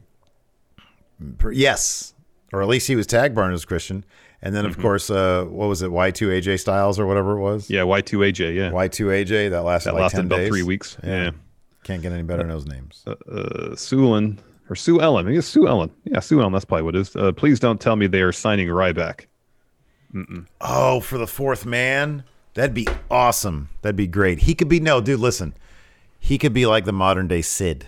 [1.53, 2.10] yes,
[2.53, 4.05] or at least he was tag barn as Christian.
[4.43, 5.93] And then of course, uh, what was it?
[5.93, 7.65] Y two AJ Styles or whatever it was.
[7.65, 7.75] Mm-hmm.
[7.75, 8.55] Yeah, Y2AJ.
[8.57, 8.71] Yeah.
[8.71, 10.49] Y two AJ that lasted That like lasted 10 about days.
[10.49, 10.97] three weeks.
[11.05, 11.31] Yeah.
[11.85, 13.05] can't get any better than those names.
[13.07, 14.39] Uh, uh, Sue Ellen
[14.71, 15.27] or Sue Ellen.
[15.27, 15.91] I think it's Sue Ellen.
[16.05, 16.53] Yeah, Sue Ellen.
[16.55, 17.15] That's probably what it is.
[17.17, 19.27] Uh, please don't tell me they are signing Ryback.
[20.61, 22.25] Oh, for the fourth man,
[22.55, 23.69] that'd be awesome.
[23.83, 24.41] That'd be great.
[24.41, 25.21] He could be no, dude.
[25.21, 25.55] Listen,
[26.19, 27.87] he could be like the modern day Sid.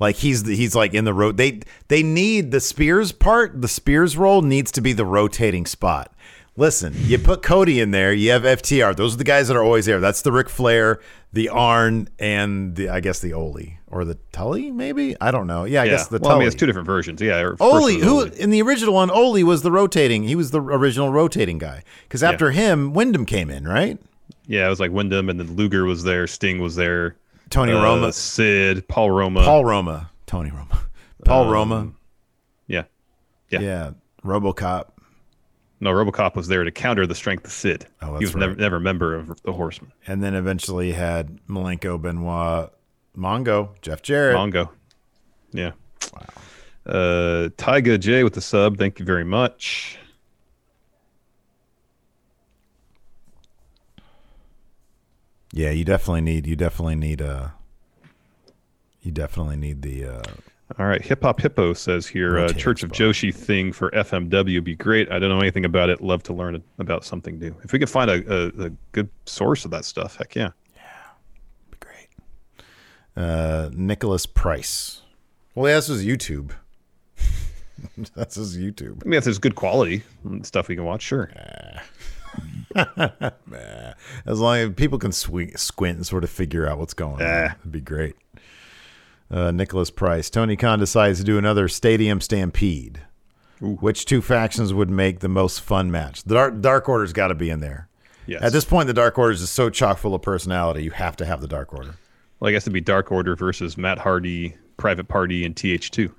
[0.00, 1.36] Like he's he's like in the road.
[1.36, 3.60] They they need the Spears part.
[3.60, 6.12] The Spears role needs to be the rotating spot.
[6.56, 8.12] Listen, you put Cody in there.
[8.12, 8.96] You have FTR.
[8.96, 10.00] Those are the guys that are always there.
[10.00, 11.00] That's the Ric Flair,
[11.32, 14.70] the Arn, and the I guess the Ole or the Tully.
[14.70, 15.64] Maybe I don't know.
[15.64, 15.90] Yeah, I yeah.
[15.92, 16.38] guess the well, I Tully.
[16.40, 17.20] mean, it's two different versions.
[17.20, 17.52] Yeah.
[17.60, 20.24] Ole, who in the original one, Ole was the rotating.
[20.24, 21.82] He was the original rotating guy.
[22.04, 23.98] Because after him, Windham came in, right?
[24.46, 26.26] Yeah, it was like Windham, and then Luger was there.
[26.26, 27.16] Sting was there.
[27.50, 28.12] Tony uh, Roma.
[28.12, 29.42] Sid, Paul Roma.
[29.44, 30.80] Paul Roma, Tony Roma,
[31.24, 31.92] Paul Um, Roma.
[32.66, 32.84] Yeah.
[33.50, 33.60] Yeah.
[33.60, 33.90] Yeah,
[34.24, 34.86] RoboCop.
[35.80, 37.86] No, RoboCop was there to counter the strength of Sid.
[38.02, 39.92] Oh, he was never, never a member of the Horsemen.
[40.06, 42.70] And then eventually had Malenko, Benoit,
[43.16, 44.36] Mongo, Jeff Jarrett.
[44.36, 44.68] Mongo.
[45.52, 45.72] Yeah.
[46.12, 46.26] Wow.
[46.86, 48.76] Uh, Tyga J with the sub.
[48.78, 49.98] Thank you very much.
[55.52, 56.46] Yeah, you definitely need.
[56.46, 57.20] You definitely need.
[57.22, 57.48] Uh,
[59.02, 60.04] you definitely need the.
[60.06, 60.22] Uh,
[60.78, 61.02] All right.
[61.02, 65.10] Hip Hop Hippo says here uh, Church of Joshi thing for FMW would be great.
[65.10, 66.00] I don't know anything about it.
[66.00, 67.54] Love to learn about something new.
[67.64, 70.50] If we can find a, a, a good source of that stuff, heck yeah.
[70.76, 70.82] Yeah.
[71.70, 72.08] be great.
[73.16, 75.02] Uh, Nicholas Price.
[75.54, 76.52] Well, yeah, this was YouTube.
[78.14, 79.02] That's his YouTube.
[79.04, 80.02] I mean, if there's good quality
[80.42, 81.32] stuff we can watch, sure.
[81.34, 81.80] Nah.
[84.26, 87.56] As long as people can swe- squint and sort of figure out what's going on,
[87.60, 88.16] it'd be great.
[89.30, 90.28] Uh, Nicholas Price.
[90.30, 93.02] Tony Khan decides to do another Stadium Stampede.
[93.60, 96.22] Which two factions would make the most fun match?
[96.22, 97.88] The Dark, Dark Order's got to be in there.
[98.26, 98.42] Yes.
[98.42, 100.82] At this point, the Dark Order is so chock full of personality.
[100.82, 101.94] You have to have the Dark Order.
[102.38, 106.10] Well, I guess it'd be Dark Order versus Matt Hardy, Private Party, and TH2.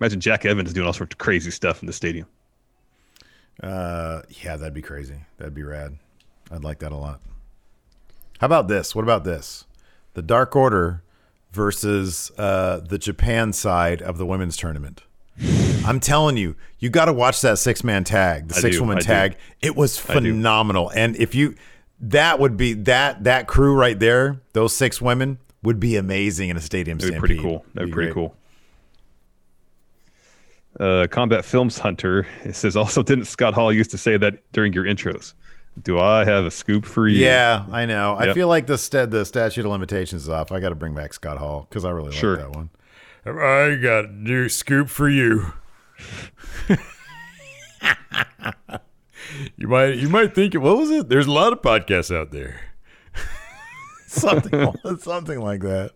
[0.00, 2.26] Imagine Jack Evans doing all sorts of crazy stuff in the stadium.
[3.62, 5.16] Uh, yeah, that'd be crazy.
[5.38, 5.98] That'd be rad.
[6.50, 7.20] I'd like that a lot.
[8.38, 8.94] How about this?
[8.94, 9.64] What about this?
[10.14, 11.02] The Dark Order
[11.52, 15.02] versus uh, the Japan side of the women's tournament.
[15.86, 18.82] I'm telling you, you got to watch that six man tag, the I six do,
[18.82, 19.06] woman I do.
[19.06, 19.36] tag.
[19.60, 20.90] It was phenomenal.
[20.94, 21.54] And if you,
[22.00, 26.56] that would be that that crew right there, those six women would be amazing in
[26.56, 26.98] a stadium.
[26.98, 27.64] That'd be pretty cool.
[27.74, 28.14] That'd Be be pretty great.
[28.14, 28.36] cool.
[30.80, 32.26] Uh, Combat Films Hunter.
[32.44, 35.34] It says also didn't Scott Hall used to say that during your intros?
[35.82, 37.24] Do I have a scoop for you?
[37.24, 38.16] Yeah, I know.
[38.16, 40.52] I feel like the st- the statute of limitations is off.
[40.52, 42.36] I got to bring back Scott Hall because I really Sure.
[42.36, 42.70] like that one.
[43.26, 45.52] I got a new scoop for you.
[49.56, 51.08] you might you might think what was it?
[51.08, 52.60] There's a lot of podcasts out there.
[54.06, 55.92] something something like that.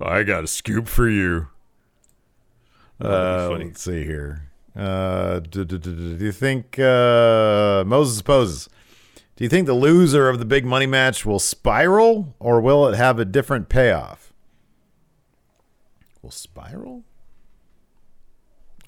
[0.00, 1.48] I got a scoop for you.
[3.00, 4.48] Uh, let's see here.
[4.76, 8.68] Uh, do, do, do, do, do you think uh, Moses poses?
[9.36, 12.96] Do you think the loser of the big money match will spiral, or will it
[12.96, 14.32] have a different payoff?
[16.22, 17.02] Will spiral?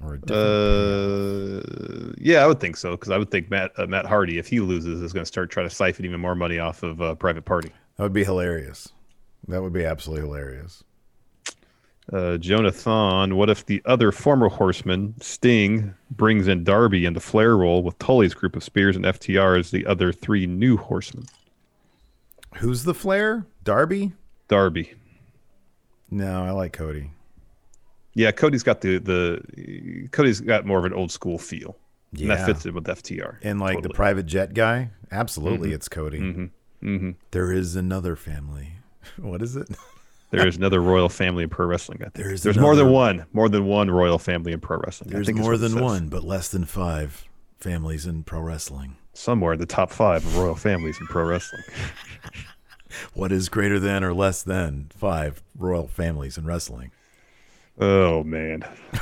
[0.01, 3.87] Or a different Uh, yeah, I would think so because I would think Matt uh,
[3.87, 6.59] Matt Hardy, if he loses, is going to start trying to siphon even more money
[6.59, 7.71] off of uh, Private Party.
[7.97, 8.91] That would be hilarious.
[9.49, 10.85] That would be absolutely hilarious.
[12.13, 17.57] Uh, Jonathan, what if the other former horseman, Sting, brings in Darby in the Flair
[17.57, 21.27] role with Tully's group of Spears and FTR as the other three new horsemen?
[22.59, 23.45] Who's the Flair?
[23.65, 24.13] Darby?
[24.49, 24.93] Darby.
[26.11, 27.11] No, I like Cody.
[28.15, 31.77] Yeah, Cody's got the the Cody's got more of an old school feel.
[32.13, 32.37] And Yeah.
[32.37, 33.39] that fits in with FTR.
[33.43, 34.91] And like the private jet guy?
[35.11, 35.75] Absolutely, Mhm.
[35.75, 36.21] it's Cody.
[36.21, 36.51] Mhm.
[36.83, 37.15] Mhm.
[37.33, 38.75] There is another family.
[39.19, 39.69] What is it?
[40.31, 41.99] There is another royal family in pro wrestling.
[42.01, 42.15] I think.
[42.15, 45.11] There's There's more than one, more than one royal family in pro wrestling.
[45.11, 47.29] There's more than one, but less than five
[47.61, 48.97] families in pro wrestling.
[49.15, 51.63] Somewhere in the top five of royal families in pro wrestling.
[53.13, 56.93] What is greater than or less than five royal families in wrestling?
[57.79, 58.65] Oh man.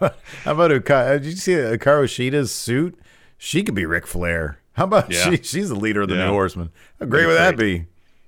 [0.00, 0.10] How
[0.44, 0.90] about Hikaru?
[0.90, 2.98] Uh, did you see Hikaru Shida's suit?
[3.38, 4.58] She could be Ric Flair.
[4.72, 5.30] How about Yeah.
[5.30, 5.36] she?
[5.42, 6.26] She's the leader of the Yeah.
[6.26, 6.70] New Horsemen.
[7.00, 7.86] How great would that be?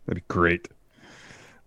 [0.09, 0.69] That'd be great.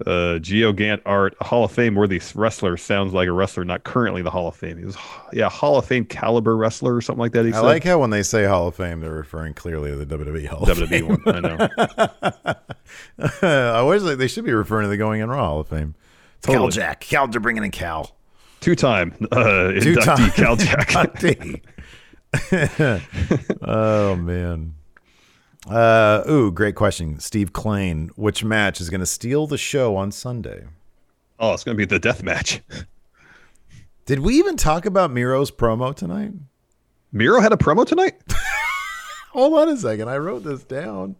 [0.03, 3.83] Uh, Geo Gant art, a Hall of Fame worthy wrestler sounds like a wrestler not
[3.83, 4.79] currently the Hall of Fame.
[4.79, 4.97] He was,
[5.31, 7.45] yeah, Hall of Fame caliber wrestler or something like that.
[7.45, 7.61] He I said.
[7.61, 10.63] like how when they say Hall of Fame, they're referring clearly to the WWE Hall
[10.63, 11.07] of WWE Fame.
[11.07, 11.69] one, I know.
[13.77, 15.93] I wish they, they should be referring to the Going in Raw Hall of Fame.
[16.41, 17.01] Cal Jack.
[17.01, 18.15] Cal, they're bringing in Cal.
[18.59, 20.89] Two-time uh, Two-time inductee Cal Jack.
[23.61, 24.73] oh man.
[25.69, 28.09] Uh, ooh, great question, Steve Klein.
[28.15, 30.65] Which match is going to steal the show on Sunday?
[31.39, 32.61] Oh, it's going to be the death match.
[34.05, 36.33] Did we even talk about Miro's promo tonight?
[37.11, 38.15] Miro had a promo tonight.
[39.31, 40.09] Hold on a second.
[40.09, 41.15] I wrote this down.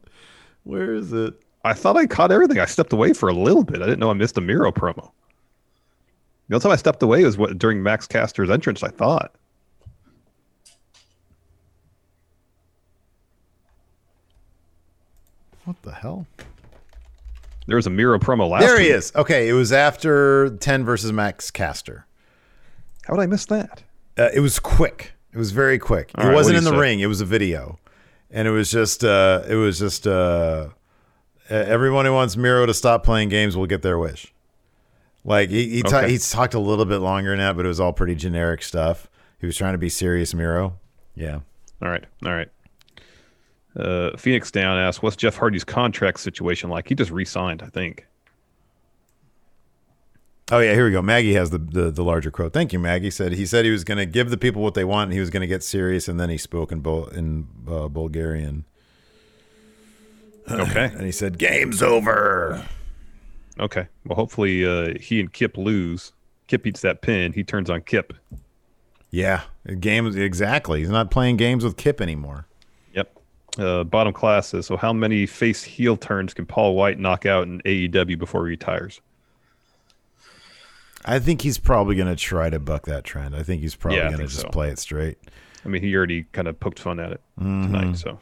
[0.64, 1.34] Where is it?
[1.64, 2.60] I thought I caught everything.
[2.60, 3.82] I stepped away for a little bit.
[3.82, 5.12] I didn't know I missed a Miro promo.
[6.48, 8.84] The only time I stepped away was what during Max Caster's entrance.
[8.84, 9.36] I thought.
[15.66, 16.26] What the hell?
[17.68, 18.62] There was a Miro promo last.
[18.62, 18.96] there he week.
[18.96, 19.12] is.
[19.16, 22.06] Okay, it was after 10 versus Max Caster.
[23.04, 23.84] How would I miss that?
[24.18, 25.14] Uh, it was quick.
[25.34, 26.12] It was very quick.
[26.16, 26.78] All it right, wasn't in the say?
[26.78, 27.00] ring.
[27.00, 27.80] It was a video,
[28.30, 29.04] and it was just.
[29.04, 30.06] Uh, it was just.
[30.06, 30.70] Uh,
[31.50, 34.34] uh, everyone who wants Miro to stop playing games will get their wish.
[35.24, 36.12] Like he he, ta- Okay.
[36.12, 39.08] he talked a little bit longer than that, but it was all pretty generic stuff.
[39.40, 40.74] He was trying to be serious, Miro.
[41.16, 41.40] Yeah.
[41.82, 42.04] All right.
[42.26, 42.50] All right.
[43.76, 48.06] Uh, Phoenix Down asks, "What's Jeff Hardy's contract situation like?" He just re-signed, I think.
[50.52, 51.02] Oh yeah, here we go.
[51.02, 52.52] Maggie has the, the the larger quote.
[52.52, 53.10] Thank you, Maggie.
[53.10, 55.22] Said he said he was going to give the people what they want, and he
[55.22, 58.66] was going to get serious, and then he spoke in Bul- in uh, Bulgarian.
[60.50, 60.86] Okay.
[60.86, 62.66] and he said, "Game's over."
[63.60, 63.88] Okay.
[64.06, 66.12] Well, hopefully uh, he and Kip lose.
[66.48, 67.32] Kip eats that pin.
[67.32, 68.12] He turns on Kip.
[69.12, 69.44] Yeah,
[69.80, 70.80] games exactly.
[70.80, 72.48] He's not playing games with Kip anymore.
[73.58, 74.66] Uh, bottom classes.
[74.66, 78.52] so how many face heel turns can Paul Wight knock out in AEW before he
[78.52, 79.02] retires?
[81.04, 83.36] I think he's probably going to try to buck that trend.
[83.36, 84.50] I think he's probably Yeah, going to just so.
[84.50, 85.18] play it straight.
[85.66, 87.64] I mean, he already kind of poked fun at it Mhm.
[87.66, 87.98] tonight.
[87.98, 88.20] So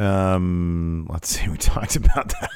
[0.00, 1.48] Um, let's see.
[1.48, 2.50] We talked about that.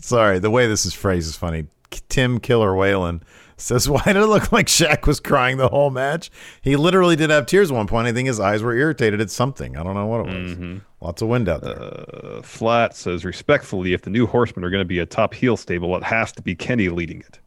[0.00, 1.66] Sorry, the way this is phrased is funny.
[2.08, 3.22] Tim Killer Whalen
[3.56, 6.30] says, "Why did it look like Shaq was crying the whole match?
[6.62, 8.06] He literally did have tears at one point.
[8.06, 9.76] I think his eyes were irritated at something.
[9.76, 10.80] I don't know what it was.
[11.00, 11.80] Lots of wind out there.
[11.80, 15.56] uh, Flat says, respectfully, if the new Horsemen are going to be a top heel
[15.56, 17.38] stable, it has to be Kenny leading it.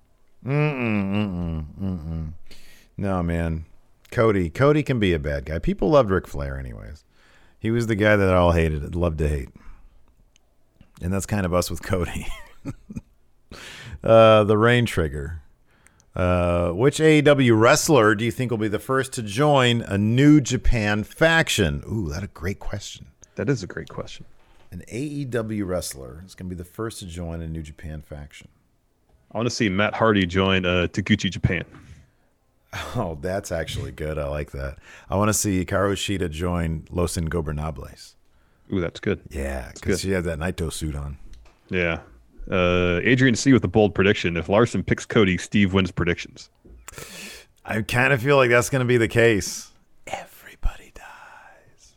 [0.46, 2.34] Mm-mm, mm-mm, mm-mm.
[2.98, 3.66] No, man.
[4.12, 4.50] Cody.
[4.50, 5.58] Cody can be a bad guy.
[5.60, 7.04] People loved Ric Flair, anyways.
[7.60, 9.50] He was the guy that all hated, loved to hate.
[11.02, 12.28] And that's kind of us with Cody.
[14.04, 15.40] uh, the Rain Trigger.
[16.16, 20.40] Uh, which AEW wrestler do you think will be the first to join a New
[20.42, 21.84] Japan faction?
[21.92, 23.08] Ooh, that's a great question.
[23.36, 24.26] That is a great question.
[24.72, 28.48] An AEW wrestler is going to be the first to join a New Japan faction.
[29.32, 31.66] I want to see Matt Hardy join uh, Taguchi Japan.
[32.96, 34.18] Oh, that's actually good.
[34.18, 34.80] I like that.
[35.10, 38.16] I want to see Hikaru Shida join Los Ingobernables.
[38.72, 39.22] Ooh, that's good.
[39.30, 41.18] Yeah, because she had that Naito suit on.
[41.70, 42.00] Yeah.
[42.50, 44.36] Uh, Adrian C with a bold prediction.
[44.38, 46.50] If Larson picks Cody, Steve wins predictions.
[47.66, 49.70] I kind of feel like that's going to be the case.
[50.06, 51.94] Everybody dies.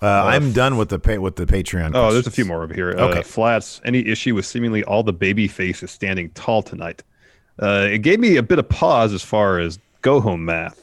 [0.00, 1.92] Uh, I'm done with the pa- with the Patreon.
[1.94, 2.90] Oh, there's a few more over here.
[2.90, 3.20] Okay.
[3.20, 7.04] Uh, Flats, any issue with seemingly all the baby faces standing tall tonight?
[7.60, 10.81] Uh, it gave me a bit of pause as far as go home math.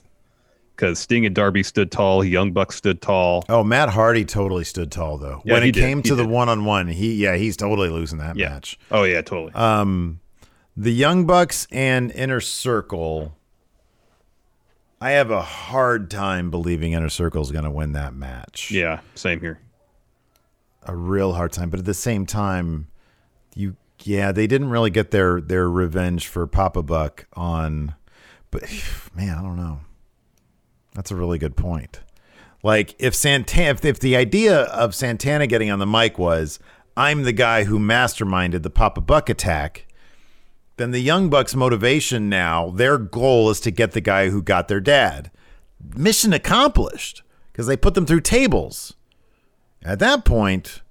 [0.80, 3.44] Because Sting and Darby stood tall, Young Bucks stood tall.
[3.50, 5.42] Oh, Matt Hardy totally stood tall though.
[5.44, 5.82] Yeah, when he it did.
[5.82, 8.48] came He to the one on one, he yeah, he's totally losing that Yeah.
[8.52, 8.80] match.
[8.90, 9.52] Oh yeah, totally.
[9.56, 10.22] Um,
[10.78, 13.36] the Young Bucks and Inner Circle.
[15.02, 18.72] I have a hard time believing Inner Circle is going to win that match.
[18.72, 19.60] yeah, same here.
[20.84, 21.70] a real hard time.
[21.70, 22.88] But at the same time,
[23.54, 27.96] you yeah, they didn't really get their their revenge for Papa Buck on.
[28.50, 28.64] But
[29.14, 29.82] man, I don't know.
[31.00, 32.02] That's a really good point.
[32.62, 36.60] Like if Santana, if, if the idea of Santana getting on the mic was
[36.98, 39.88] I'm the guy who masterminded the Papa Buck attack,
[40.76, 44.68] then the Young Bucks' motivation now, their goal is to get the guy who got
[44.68, 45.32] their dad.
[45.96, 48.94] Mission accomplished because they put them through tables.
[49.82, 50.82] At that point,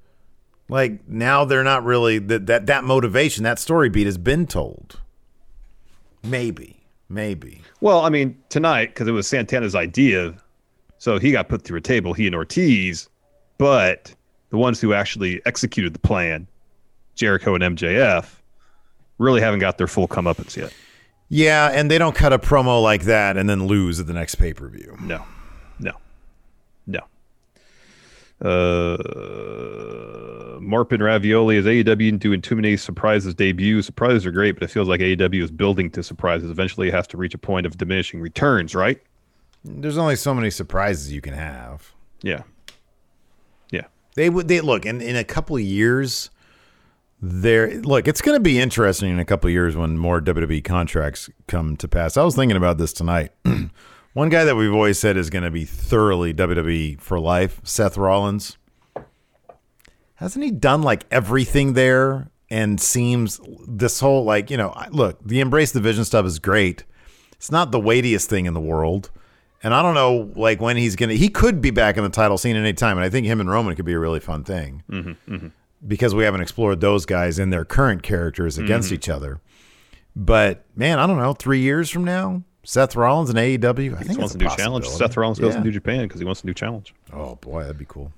[0.70, 5.00] like now they're not really that that that motivation, that story beat has been told.
[6.22, 6.77] Maybe,
[7.08, 7.62] maybe.
[7.80, 10.34] Well, I mean, tonight, because it was Santana's idea,
[10.98, 13.08] so he got put through a table, he and Ortiz,
[13.58, 14.14] but
[14.50, 16.46] the ones who actually executed the plan,
[17.14, 18.26] Jericho and MJF,
[19.18, 20.72] really haven't got their full comeuppance yet.
[21.28, 24.36] Yeah, and they don't cut a promo like that and then lose at the next
[24.36, 24.96] pay per view.
[25.00, 25.24] No,
[25.78, 25.92] no,
[26.86, 27.00] no.
[28.40, 28.96] Uh,
[30.60, 33.86] Marpin Ravioli is AEW doing too many surprises debuts.
[33.86, 36.50] Surprises are great, but it feels like AEW is building to surprises.
[36.50, 39.00] Eventually, it has to reach a point of diminishing returns, right?
[39.64, 41.92] There's only so many surprises you can have.
[42.22, 42.42] Yeah.
[43.70, 43.86] Yeah.
[44.14, 46.30] They would they look in in a couple of years.
[47.20, 50.62] There, look, it's going to be interesting in a couple of years when more WWE
[50.62, 52.16] contracts come to pass.
[52.16, 53.32] I was thinking about this tonight.
[54.18, 57.96] One guy that we've always said is going to be thoroughly WWE for life, Seth
[57.96, 58.58] Rollins.
[60.16, 65.38] Hasn't he done like everything there and seems this whole like, you know, look, the
[65.38, 66.82] Embrace the Vision stuff is great.
[67.34, 69.12] It's not the weightiest thing in the world.
[69.62, 72.10] And I don't know like when he's going to he could be back in the
[72.10, 74.18] title scene at any time and I think him and Roman could be a really
[74.18, 75.48] fun thing Mm-hmm, mm-hmm.
[75.86, 78.94] because we haven't explored those guys in their current characters against Mhm.
[78.94, 79.40] each other.
[80.16, 81.34] But man, I don't know.
[81.34, 83.94] Three years from now, Seth Rollins and AEW.
[83.94, 84.86] I He think just wants a new challenge.
[84.88, 85.60] Seth Rollins goes Yeah.
[85.60, 86.94] to New Japan because he wants a new challenge.
[87.12, 88.12] Oh boy, that'd be cool.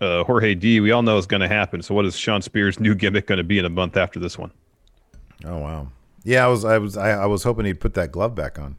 [0.00, 1.80] Uh, Jorge D, we all know it's going to happen.
[1.80, 4.36] So, what is Shawn Spears' new gimmick going to be in a month after this
[4.36, 4.50] one?
[5.44, 5.88] Oh wow.
[6.24, 8.76] Yeah, I was I was I, I was hoping he'd put that glove back on.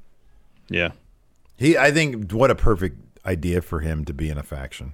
[0.70, 0.90] Yeah.
[1.58, 4.94] He I think what a perfect idea for him to be in a faction.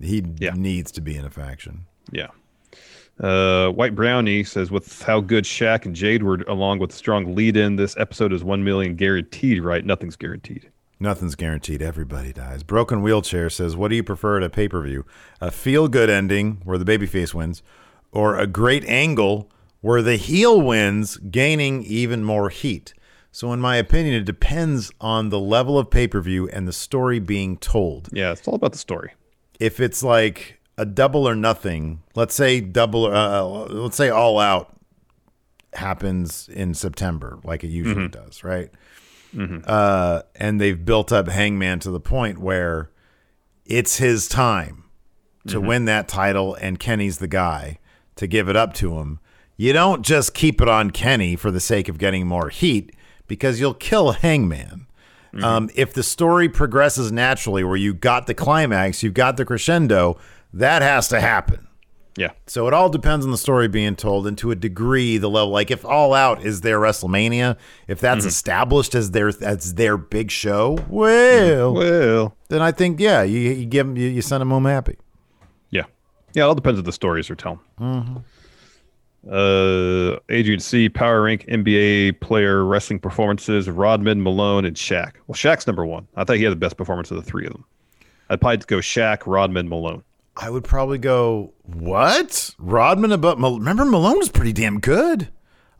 [0.00, 1.86] He needs to be in a faction.
[2.12, 2.28] Yeah.
[3.20, 7.56] Uh, White Brownie says, with how good Shaq and Jade were, along with strong lead
[7.56, 9.84] in, this episode is 1 million guaranteed, right?
[9.84, 10.70] Nothing's guaranteed.
[10.98, 11.82] Nothing's guaranteed.
[11.82, 12.62] Everybody dies.
[12.62, 15.04] Broken Wheelchair says, What do you prefer at a pay per view?
[15.40, 17.62] A feel good ending where the babyface wins,
[18.12, 19.50] or a great angle
[19.82, 22.94] where the heel wins, gaining even more heat?
[23.30, 26.72] So, in my opinion, it depends on the level of pay per view and the
[26.72, 28.08] story being told.
[28.10, 29.12] Yeah, it's all about the story.
[29.60, 34.76] If it's like a double or nothing, let's say double, uh, let's say all out
[35.74, 38.12] happens in September, like it usually Mhm.
[38.12, 38.70] does, right?
[39.34, 39.62] Mhm.
[39.66, 42.90] Uh, and they've built up Hangman to the point where
[43.66, 44.84] it's his time
[45.48, 45.66] to Mhm.
[45.66, 47.78] win that title, and Kenny's the guy
[48.16, 49.18] to give it up to him.
[49.56, 52.94] You don't just keep it on Kenny for the sake of getting more heat
[53.26, 54.86] because you'll kill Hangman.
[55.42, 60.16] Um, if the story progresses naturally, where you got the climax, you've got the crescendo,
[60.54, 61.66] that has to happen.
[62.18, 62.30] Yeah.
[62.46, 65.50] So it all depends on the story being told, and to a degree, the level.
[65.50, 68.28] Like if All Out is their WrestleMania, if that's Mhm.
[68.28, 73.66] established as their as their big show, well, well, then I think yeah, you, you
[73.66, 74.96] give them, you, you send them home happy.
[75.68, 75.82] Yeah.
[76.32, 77.60] Yeah, it all depends on the stories they're telling.
[77.78, 78.16] Mm-hmm.
[79.28, 80.88] Uh, Adrian C.
[80.88, 85.14] Power Rank NBA player wrestling performances: Rodman, Malone, and Shaq.
[85.26, 86.06] Well, Shaq's number one.
[86.16, 87.64] I thought he had the best performance of the three of them.
[88.30, 90.02] I'd probably go Shaq, Rodman, Malone.
[90.36, 93.38] I would probably go what Rodman about.
[93.38, 95.28] Mal- Remember Malone was pretty damn good.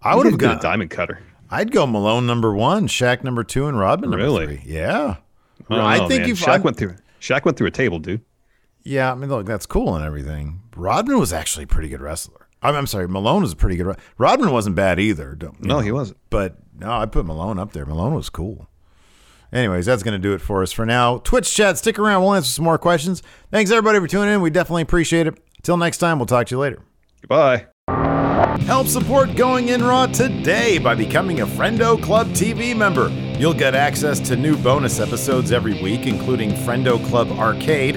[0.02, 1.20] I would have got gone a diamond cutter.
[1.50, 4.58] I'd go Malone number one, Shaq number two, and Rodman number Really?
[4.58, 4.62] three.
[4.72, 5.16] Yeah,
[5.70, 6.28] I, I think man.
[6.28, 6.34] you.
[6.34, 6.96] Shaq went through.
[7.20, 8.22] Shaq went through a table, dude.
[8.82, 10.60] Yeah, I mean, look, that's cool and everything.
[10.76, 12.48] Rodman was actually a pretty good wrestler.
[12.62, 13.96] I'm, I'm sorry, Malone was a pretty good.
[14.18, 15.34] Rodman wasn't bad either.
[15.34, 15.80] Don't, No, know.
[15.80, 16.18] he wasn't.
[16.30, 17.84] But no, I put Malone up there.
[17.84, 18.68] Malone was cool.
[19.56, 21.16] Anyways, that's going to do it for us for now.
[21.18, 22.20] Twitch chat, stick around.
[22.20, 23.22] We'll answer some more questions.
[23.50, 24.42] Thanks everybody for tuning in.
[24.42, 25.40] We definitely appreciate it.
[25.62, 26.82] Till next time, we'll talk to you later.
[27.22, 27.66] Goodbye.
[28.66, 33.08] Help support Going In Raw today by becoming a Friendo Club TV member.
[33.38, 37.96] You'll get access to new bonus episodes every week, including Friendo Club Arcade,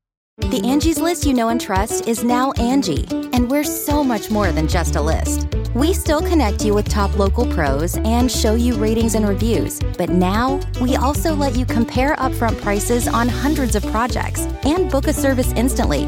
[0.37, 4.51] The Angie's list you know and trust is now Angi, and we're so much more
[4.51, 5.47] than just a list.
[5.73, 10.09] We still connect you with top local pros and show you ratings and reviews, but
[10.09, 15.13] now we also let you compare upfront prices on hundreds of projects and book a
[15.13, 16.07] service instantly.